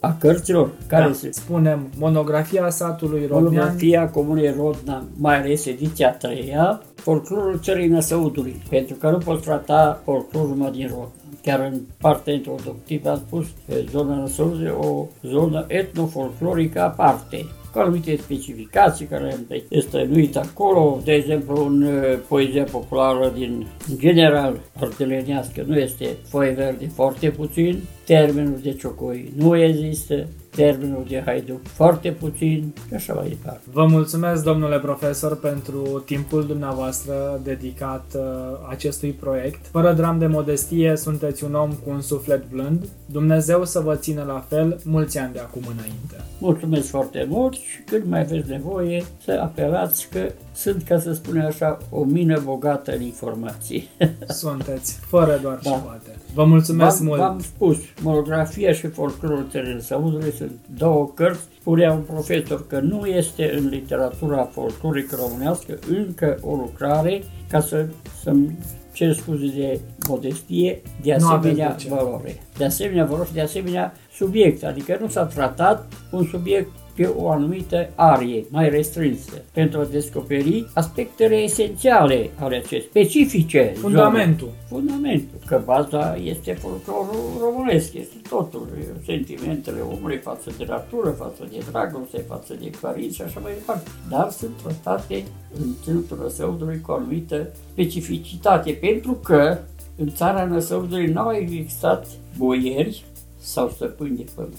a 0.00 0.16
cărților 0.18 0.70
care 0.86 1.06
da, 1.06 1.12
se... 1.12 1.30
Spunem 1.32 1.86
monografia 1.98 2.70
satului 2.70 3.20
Rodnean. 3.20 3.42
Monografia 3.42 4.08
Comunei 4.08 4.54
Rodna, 4.56 5.04
mai 5.18 5.40
ales 5.40 5.66
ediția 5.66 6.12
3 6.12 6.54
folclorul 6.94 7.58
țării 7.62 7.88
Năsăudului, 7.88 8.62
pentru 8.68 8.94
că 8.94 9.10
nu 9.10 9.18
poți 9.18 9.42
trata 9.42 10.00
folclorul 10.04 10.48
numai 10.48 10.70
din 10.70 10.86
Rodna. 10.88 11.10
Chiar 11.42 11.60
în 11.60 11.80
partea 12.00 12.32
introductivă 12.32 13.10
am 13.10 13.22
spus 13.26 13.46
zona 13.90 14.14
Năsăudului 14.14 14.72
o 14.80 15.06
zonă 15.22 15.64
etnofolclorică 15.68 16.82
aparte. 16.82 17.46
Cu 17.76 17.82
anumite 17.82 18.16
specificații 18.16 19.06
care 19.06 19.32
am 19.32 19.46
stănuit 19.80 20.36
acolo. 20.36 21.00
De 21.04 21.12
exemplu, 21.12 21.66
în 21.66 21.82
uh, 21.82 22.18
poezia 22.28 22.64
populară 22.64 23.32
din 23.36 23.66
general 23.96 24.60
arteleniască 24.80 25.64
nu 25.66 25.78
este 25.78 26.06
foaie 26.28 26.52
verde 26.52 26.90
foarte 26.94 27.30
puțin, 27.30 27.82
termenul 28.04 28.58
de 28.62 28.72
ciocoi 28.72 29.32
nu 29.36 29.56
există, 29.56 30.26
termenul 30.56 31.04
de 31.08 31.22
haiduc 31.24 31.66
foarte 31.66 32.10
puțin 32.10 32.74
și 32.88 32.94
așa 32.94 33.12
mai 33.12 33.28
departe. 33.28 33.60
Vă 33.72 33.86
mulțumesc, 33.86 34.44
domnule 34.44 34.78
profesor, 34.78 35.36
pentru 35.38 36.02
timpul 36.04 36.46
dumneavoastră 36.46 37.40
dedicat 37.42 38.04
uh, 38.16 38.22
acestui 38.68 39.10
proiect. 39.10 39.66
Fără 39.66 39.92
dram 39.92 40.18
de 40.18 40.26
modestie, 40.26 40.96
sunteți 40.96 41.44
un 41.44 41.54
om 41.54 41.70
cu 41.70 41.90
un 41.90 42.00
suflet 42.00 42.48
blând. 42.50 42.88
Dumnezeu 43.06 43.64
să 43.64 43.80
vă 43.80 43.94
țină 43.94 44.24
la 44.26 44.44
fel 44.48 44.80
mulți 44.84 45.18
ani 45.18 45.32
de 45.32 45.38
acum 45.38 45.62
înainte. 45.62 46.16
Mulțumesc 46.38 46.88
foarte 46.88 47.26
mult 47.28 47.54
și 47.54 47.80
când 47.86 48.04
mai 48.08 48.20
aveți 48.20 48.50
nevoie 48.50 49.04
să 49.24 49.40
apelați 49.42 50.08
că 50.08 50.30
sunt, 50.56 50.82
ca 50.82 50.98
să 50.98 51.12
spun 51.12 51.38
așa, 51.38 51.78
o 51.90 52.04
mină 52.04 52.40
bogată 52.44 52.94
în 52.94 53.02
informații. 53.02 53.88
Sunteți, 54.28 54.98
fără 55.06 55.38
doar 55.42 55.58
da. 55.62 55.70
și 55.70 55.76
poate. 55.78 56.18
Vă 56.34 56.44
mulțumesc 56.44 56.96
v-am, 56.96 57.06
mult! 57.06 57.20
V-am 57.20 57.40
spus, 57.40 57.76
monografia 58.02 58.72
și 58.72 58.86
folclorul 58.86 59.46
Țărânsăudului 59.50 60.32
sunt 60.32 60.52
două 60.76 61.10
cărți. 61.14 61.40
Spunea 61.60 61.92
un 61.92 62.00
profesor 62.00 62.66
că 62.66 62.80
nu 62.80 63.06
este 63.06 63.56
în 63.56 63.68
literatura 63.68 64.42
folclorică 64.42 65.16
românească 65.20 65.78
încă 65.88 66.38
o 66.40 66.54
lucrare 66.54 67.22
ca 67.48 67.60
să, 67.60 67.86
să-mi 68.22 68.58
cer 68.92 69.12
scuze 69.12 69.46
de 69.46 69.80
modestie, 70.08 70.82
de 71.02 71.14
asemenea 71.14 71.76
de 71.78 71.86
valore. 71.88 72.42
De 72.56 72.64
asemenea 72.64 73.04
valore 73.04 73.26
și 73.26 73.34
de 73.34 73.40
asemenea 73.40 73.94
subiect, 74.12 74.64
adică 74.64 74.96
nu 75.00 75.08
s-a 75.08 75.24
tratat 75.24 75.92
un 76.10 76.24
subiect 76.24 76.70
pe 76.96 77.06
o 77.16 77.30
anumită 77.30 77.88
arie 77.94 78.44
mai 78.48 78.68
restrânsă 78.68 79.42
pentru 79.52 79.80
a 79.80 79.84
descoperi 79.84 80.66
aspectele 80.74 81.34
esențiale 81.34 82.30
ale 82.38 82.56
acestei, 82.56 83.04
specifice. 83.04 83.72
Fundamentul. 83.76 84.48
Zone. 84.48 84.80
Fundamentul, 84.80 85.38
că 85.46 85.62
baza 85.64 86.16
este 86.16 86.52
folclorul 86.52 87.38
românesc, 87.40 87.94
este 87.94 88.16
totul, 88.28 88.68
sentimentele 89.04 89.80
omului 89.80 90.18
față 90.18 90.50
de 90.58 90.64
natură, 90.68 91.10
față 91.10 91.48
de 91.50 91.64
dragoste, 91.70 92.24
față 92.28 92.54
de 92.60 92.70
părinți 92.80 93.16
și 93.16 93.22
așa 93.22 93.40
mai 93.40 93.52
departe. 93.52 93.90
Dar 94.08 94.30
sunt 94.30 94.50
tratate 94.62 95.24
în 95.58 95.66
centrul 95.84 96.18
Năsăudului 96.22 96.80
cu 96.80 96.90
o 96.90 96.94
anumită 96.94 97.48
specificitate, 97.72 98.70
pentru 98.72 99.12
că 99.12 99.58
în 99.96 100.08
țara 100.14 100.44
Năsăudului 100.44 101.06
nu 101.06 101.20
au 101.20 101.32
existat 101.32 102.06
boieri 102.36 103.04
sau 103.38 103.68
stăpâni 103.68 104.16
de 104.16 104.24
pământ 104.34 104.54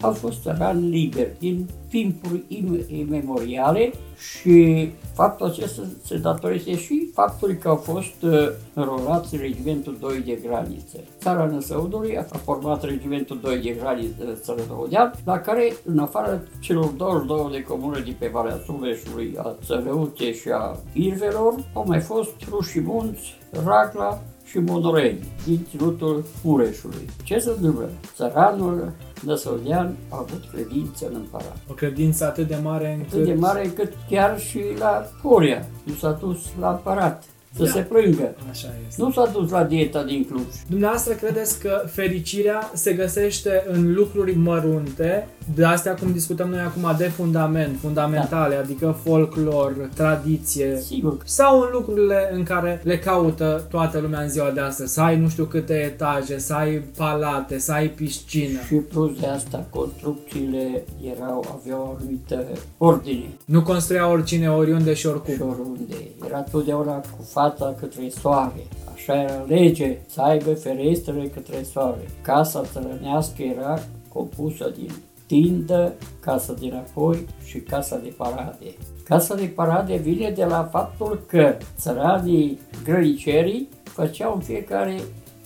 au 0.00 0.12
fost 0.12 0.42
țărani 0.42 0.88
liberi 0.88 1.36
din 1.38 1.68
timpuri 1.88 2.44
imemoriale 2.88 3.92
și 4.18 4.88
faptul 5.14 5.46
acesta 5.46 5.82
se 6.04 6.16
datorește 6.16 6.76
și 6.76 7.10
faptului 7.14 7.58
că 7.58 7.68
au 7.68 7.76
fost 7.76 8.22
uh, 8.22 8.48
înrolați 8.74 9.34
în 9.34 9.40
regimentul 9.40 9.96
2 10.00 10.22
de 10.24 10.38
graniță. 10.46 10.98
Țara 11.18 11.44
Năsăudului 11.44 12.18
a 12.18 12.22
format 12.22 12.84
regimentul 12.84 13.38
2 13.42 13.58
de 13.58 13.76
graniță 13.80 14.38
Țărădăudean, 14.40 15.12
la 15.24 15.38
care, 15.38 15.72
în 15.84 15.98
afară 15.98 16.42
celor 16.60 16.86
22 16.86 17.48
de 17.50 17.62
comune 17.62 18.00
din 18.00 18.16
pe 18.18 18.30
Valea 18.32 18.60
Suveșului, 18.64 19.34
a 19.38 19.56
Țărăute 19.64 20.32
și 20.32 20.48
a 20.48 20.76
Irvelor, 20.92 21.54
au 21.72 21.84
mai 21.86 22.00
fost 22.00 22.32
Rușii 22.50 22.80
Munți, 22.80 23.36
Racla, 23.64 24.22
și 24.46 24.58
Monoreni, 24.58 25.18
din 25.44 25.66
ținutul 25.70 26.24
Mureșului. 26.42 27.10
Ce 27.24 27.38
se 27.38 27.50
întâmplă? 27.50 27.90
Țăranul 28.14 28.92
Năsăudean 29.22 29.96
a 30.08 30.16
avut 30.16 30.44
credință 30.52 31.06
în 31.08 31.14
împărat. 31.14 31.56
O 31.70 31.72
credință 31.72 32.24
atât 32.24 32.48
de 32.48 32.58
mare 32.62 32.92
încât... 32.92 33.12
Atât 33.12 33.24
de 33.24 33.34
mare 33.34 33.64
încât 33.64 33.92
chiar 34.10 34.40
și 34.40 34.60
la 34.78 35.06
Horia 35.22 35.66
nu 35.82 35.94
s-a 35.94 36.10
dus 36.10 36.38
la 36.60 36.70
împărat 36.70 37.24
să 37.56 37.64
da. 37.64 37.70
se 37.70 37.80
plângă. 37.80 38.34
Așa 38.50 38.68
este. 38.88 39.02
Nu 39.02 39.10
s-a 39.12 39.30
dus 39.32 39.50
la 39.50 39.64
dieta 39.64 40.02
din 40.02 40.24
Cluj. 40.24 40.42
Dumneavoastră 40.68 41.12
credeți 41.14 41.60
că 41.60 41.82
fericirea 41.86 42.70
se 42.74 42.92
găsește 42.92 43.64
în 43.68 43.94
lucruri 43.94 44.36
mărunte, 44.36 45.28
de 45.54 45.64
astea 45.64 45.94
cum 45.94 46.12
discutăm 46.12 46.48
noi 46.48 46.60
acum 46.60 46.94
de 46.98 47.04
fundament, 47.04 47.78
fundamentale, 47.80 48.54
da. 48.54 48.60
adică 48.60 48.98
folclor, 49.04 49.90
tradiție, 49.94 50.80
Sigur. 50.80 51.16
sau 51.24 51.60
în 51.60 51.68
lucrurile 51.72 52.30
în 52.32 52.42
care 52.42 52.80
le 52.84 52.98
caută 52.98 53.66
toată 53.70 53.98
lumea 53.98 54.20
în 54.20 54.28
ziua 54.28 54.50
de 54.50 54.60
astăzi, 54.60 54.92
să 54.92 55.00
ai 55.00 55.18
nu 55.18 55.28
știu 55.28 55.44
câte 55.44 55.74
etaje, 55.74 56.38
să 56.38 56.54
ai 56.54 56.82
palate, 56.96 57.58
să 57.58 57.72
ai 57.72 57.88
piscină. 57.88 58.58
Și 58.66 58.74
plus 58.74 59.20
de 59.20 59.26
asta, 59.26 59.66
construcțiile 59.70 60.84
erau, 61.14 61.58
aveau 61.60 61.86
o 61.86 61.96
anumită 62.00 62.44
ordine. 62.78 63.28
Nu 63.44 63.62
construia 63.62 64.10
oricine, 64.10 64.50
oriunde 64.50 64.94
și 64.94 65.06
oricum. 65.06 65.34
Și 65.34 65.42
oriunde. 65.42 65.94
Era 66.28 66.40
totdeauna 66.40 66.92
cu 66.92 67.28
fața 67.48 67.74
către 67.80 68.08
soare. 68.08 68.66
Așa 68.94 69.22
era 69.22 69.44
lege, 69.46 69.98
să 70.06 70.20
aibă 70.20 70.54
ferestrele 70.54 71.26
către 71.26 71.62
soare. 71.62 72.08
Casa 72.22 72.62
țărănească 72.72 73.42
era 73.42 73.78
compusă 74.12 74.72
din 74.78 74.90
tindă, 75.26 75.92
casa 76.20 76.52
din 76.52 76.74
apoi 76.74 77.26
și 77.44 77.58
casa 77.58 77.96
de 77.98 78.14
parade. 78.16 78.74
Casa 79.04 79.34
de 79.34 79.44
parade 79.44 79.96
vine 79.96 80.30
de 80.30 80.44
la 80.44 80.68
faptul 80.72 81.24
că 81.26 81.56
țăranii 81.78 82.58
grănicerii 82.84 83.68
făceau 83.82 84.34
în 84.34 84.40
fiecare 84.40 85.00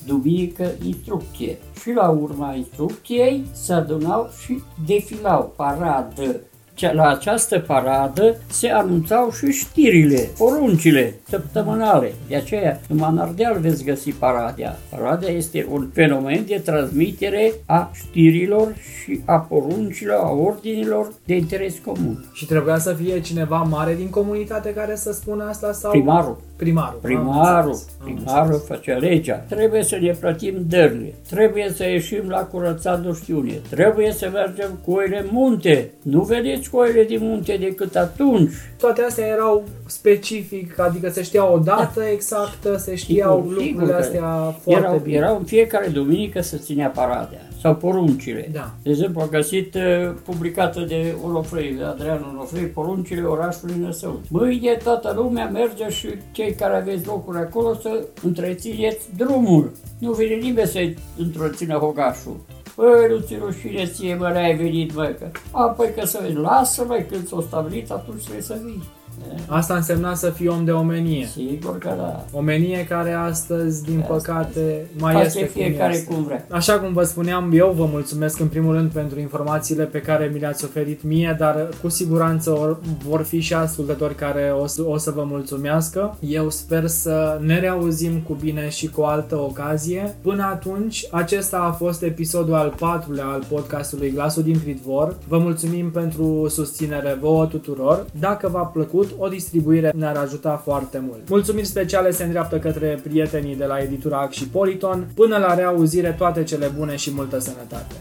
duminică 0.06 0.70
instrucție 0.86 1.58
și 1.80 1.92
la 1.92 2.08
urma 2.08 2.54
instrucției 2.54 3.44
se 3.52 3.72
adunau 3.72 4.28
și 4.44 4.62
defilau 4.86 5.52
paradă 5.56 6.40
la 6.88 7.08
această 7.08 7.58
paradă 7.58 8.36
se 8.50 8.68
anunțau 8.68 9.30
și 9.30 9.52
știrile, 9.52 10.28
poruncile 10.38 11.14
săptămânale. 11.28 12.12
De 12.28 12.36
aceea, 12.36 12.80
numai 12.88 13.10
în 13.10 13.18
Ardeal 13.18 13.58
veți 13.58 13.84
găsi 13.84 14.10
paradea. 14.10 14.78
Paradea 14.90 15.28
este 15.28 15.66
un 15.70 15.90
fenomen 15.92 16.44
de 16.46 16.62
transmitere 16.64 17.52
a 17.66 17.90
știrilor 17.94 18.74
și 19.02 19.20
a 19.24 19.36
poruncilor, 19.36 20.18
a 20.22 20.30
ordinilor 20.30 21.12
de 21.24 21.36
interes 21.36 21.74
comun. 21.84 22.24
Și 22.32 22.46
trebuia 22.46 22.78
să 22.78 22.92
fie 22.92 23.20
cineva 23.20 23.56
mare 23.56 23.94
din 23.94 24.10
comunitate 24.10 24.72
care 24.74 24.94
să 24.96 25.12
spună 25.12 25.44
asta 25.48 25.72
sau... 25.72 25.90
Primarul. 25.90 26.48
Primarul. 26.60 26.98
Primarul, 27.02 27.78
primarul 28.04 28.62
face 28.66 28.92
legea. 28.92 29.44
Trebuie 29.48 29.82
să 29.82 29.96
ne 30.00 30.10
plătim 30.20 30.54
dările. 30.68 31.14
Trebuie 31.30 31.72
să 31.74 31.84
ieșim 31.84 32.28
la 32.28 32.38
curățat 32.38 33.00
duștiune. 33.00 33.60
Trebuie 33.70 34.12
să 34.12 34.30
mergem 34.32 34.78
cu 34.84 34.92
oile 34.92 35.26
munte. 35.30 35.90
Nu 36.02 36.22
vedeți 36.22 36.70
coile 36.70 37.04
din 37.04 37.18
munte 37.22 37.56
decât 37.60 37.96
atunci. 37.96 38.52
Toate 38.78 39.02
astea 39.02 39.26
erau 39.26 39.64
specific, 39.86 40.78
adică 40.78 41.08
se 41.08 41.22
știa 41.22 41.52
o 41.52 41.58
dată 41.58 42.00
da. 42.00 42.10
exactă, 42.10 42.76
se 42.76 42.94
știau 42.94 43.36
sigur, 43.36 43.52
lucrurile 43.52 43.80
sigur 43.80 43.94
astea 43.94 44.54
foarte 44.62 44.84
erau, 44.84 44.98
bine. 44.98 45.16
Erau 45.16 45.36
în 45.36 45.44
fiecare 45.44 45.88
duminică 45.88 46.40
să 46.40 46.56
ținea 46.56 46.88
paradea 46.88 47.50
sau 47.60 47.74
poruncile. 47.74 48.48
Da. 48.52 48.70
De 48.82 48.90
exemplu, 48.90 49.20
a 49.20 49.26
găsit 49.26 49.74
uh, 49.74 50.12
publicată 50.24 50.80
de 50.80 51.14
Olofrei, 51.24 51.74
de 51.74 51.84
Adrian 51.84 52.26
Olofrei, 52.32 52.66
poruncile 52.66 53.22
orașului 53.22 53.74
Năsăud. 53.80 54.20
Mâine 54.28 54.72
toată 54.84 55.12
lumea 55.16 55.48
merge 55.48 55.88
și 55.88 56.08
cei 56.32 56.49
care 56.54 56.76
aveți 56.76 57.06
locuri 57.06 57.38
acolo 57.38 57.74
să 57.74 58.04
întrețineți 58.22 59.06
drumul. 59.16 59.70
Nu 59.98 60.12
vine 60.12 60.34
nimeni 60.34 60.68
să 60.68 60.92
întrețină 61.18 61.78
hogașul. 61.78 62.36
Păi, 62.76 63.08
nu 63.08 63.18
ți 63.18 63.36
rușine 63.36 63.86
ție, 63.86 64.14
mă, 64.14 64.28
n-ai 64.28 64.56
venit, 64.56 64.94
mă, 64.94 65.14
că... 65.18 65.30
Apoi 65.50 65.92
că 65.96 66.06
să 66.06 66.18
vezi, 66.22 66.36
lasă, 66.36 66.84
mă, 66.88 67.04
când 67.10 67.26
s-o 67.26 67.40
stabilit, 67.40 67.90
atunci 67.90 68.22
trebuie 68.22 68.42
să 68.42 68.58
vii. 68.64 68.82
Asta 69.46 69.74
însemna 69.74 70.14
să 70.14 70.30
fii 70.30 70.48
om 70.48 70.64
de 70.64 70.70
omenie. 70.70 71.26
Sigur 71.26 71.78
că 71.78 71.94
da. 71.96 72.24
Omenie 72.32 72.86
care 72.88 73.12
astăzi, 73.12 73.84
din 73.84 74.00
astăzi. 74.00 74.24
păcate, 74.24 74.86
mai 74.98 75.12
Face 75.12 75.26
este 75.26 75.44
fiecare 75.44 75.92
cum, 75.92 75.98
este. 76.00 76.14
cum 76.14 76.24
vrea. 76.24 76.46
Așa 76.50 76.78
cum 76.78 76.92
vă 76.92 77.02
spuneam, 77.02 77.50
eu 77.54 77.74
vă 77.76 77.88
mulțumesc 77.90 78.40
în 78.40 78.46
primul 78.48 78.74
rând 78.74 78.90
pentru 78.90 79.20
informațiile 79.20 79.84
pe 79.84 80.00
care 80.00 80.30
mi 80.32 80.38
le-ați 80.38 80.64
oferit 80.64 81.02
mie, 81.02 81.36
dar 81.38 81.68
cu 81.82 81.88
siguranță 81.88 82.50
or, 82.50 82.80
vor 83.08 83.22
fi 83.22 83.40
și 83.40 83.54
ascultători 83.54 84.14
care 84.14 84.54
o 84.60 84.66
să, 84.66 84.82
o 84.86 84.98
să 84.98 85.10
vă 85.10 85.24
mulțumească. 85.26 86.16
Eu 86.20 86.50
sper 86.50 86.86
să 86.86 87.38
ne 87.42 87.58
reauzim 87.58 88.20
cu 88.20 88.36
bine 88.40 88.68
și 88.68 88.88
cu 88.88 89.00
o 89.00 89.06
altă 89.06 89.36
ocazie. 89.36 90.14
Până 90.22 90.42
atunci, 90.42 91.06
acesta 91.10 91.58
a 91.58 91.72
fost 91.72 92.02
episodul 92.02 92.54
al 92.54 92.74
patrulea 92.78 93.26
al 93.26 93.44
podcastului 93.48 94.10
Glasul 94.10 94.42
din 94.42 94.58
Pridvor. 94.58 95.16
Vă 95.28 95.38
mulțumim 95.38 95.90
pentru 95.90 96.46
susținere 96.48 97.18
vouă 97.20 97.46
tuturor. 97.46 98.06
Dacă 98.20 98.48
v-a 98.48 98.64
plăcut, 98.64 99.09
o 99.18 99.28
distribuire 99.28 99.92
ne-ar 99.94 100.16
ajuta 100.16 100.60
foarte 100.64 100.98
mult. 100.98 101.28
Mulțumiri 101.28 101.66
speciale 101.66 102.10
se 102.10 102.24
îndreaptă 102.24 102.58
către 102.58 103.00
prietenii 103.02 103.56
de 103.56 103.64
la 103.64 103.78
editura 103.78 104.18
Ac 104.20 104.30
și 104.30 104.48
Politon. 104.48 105.06
Până 105.14 105.38
la 105.38 105.54
reauzire, 105.54 106.14
toate 106.18 106.42
cele 106.42 106.66
bune 106.76 106.96
și 106.96 107.14
multă 107.14 107.38
sănătate! 107.38 107.94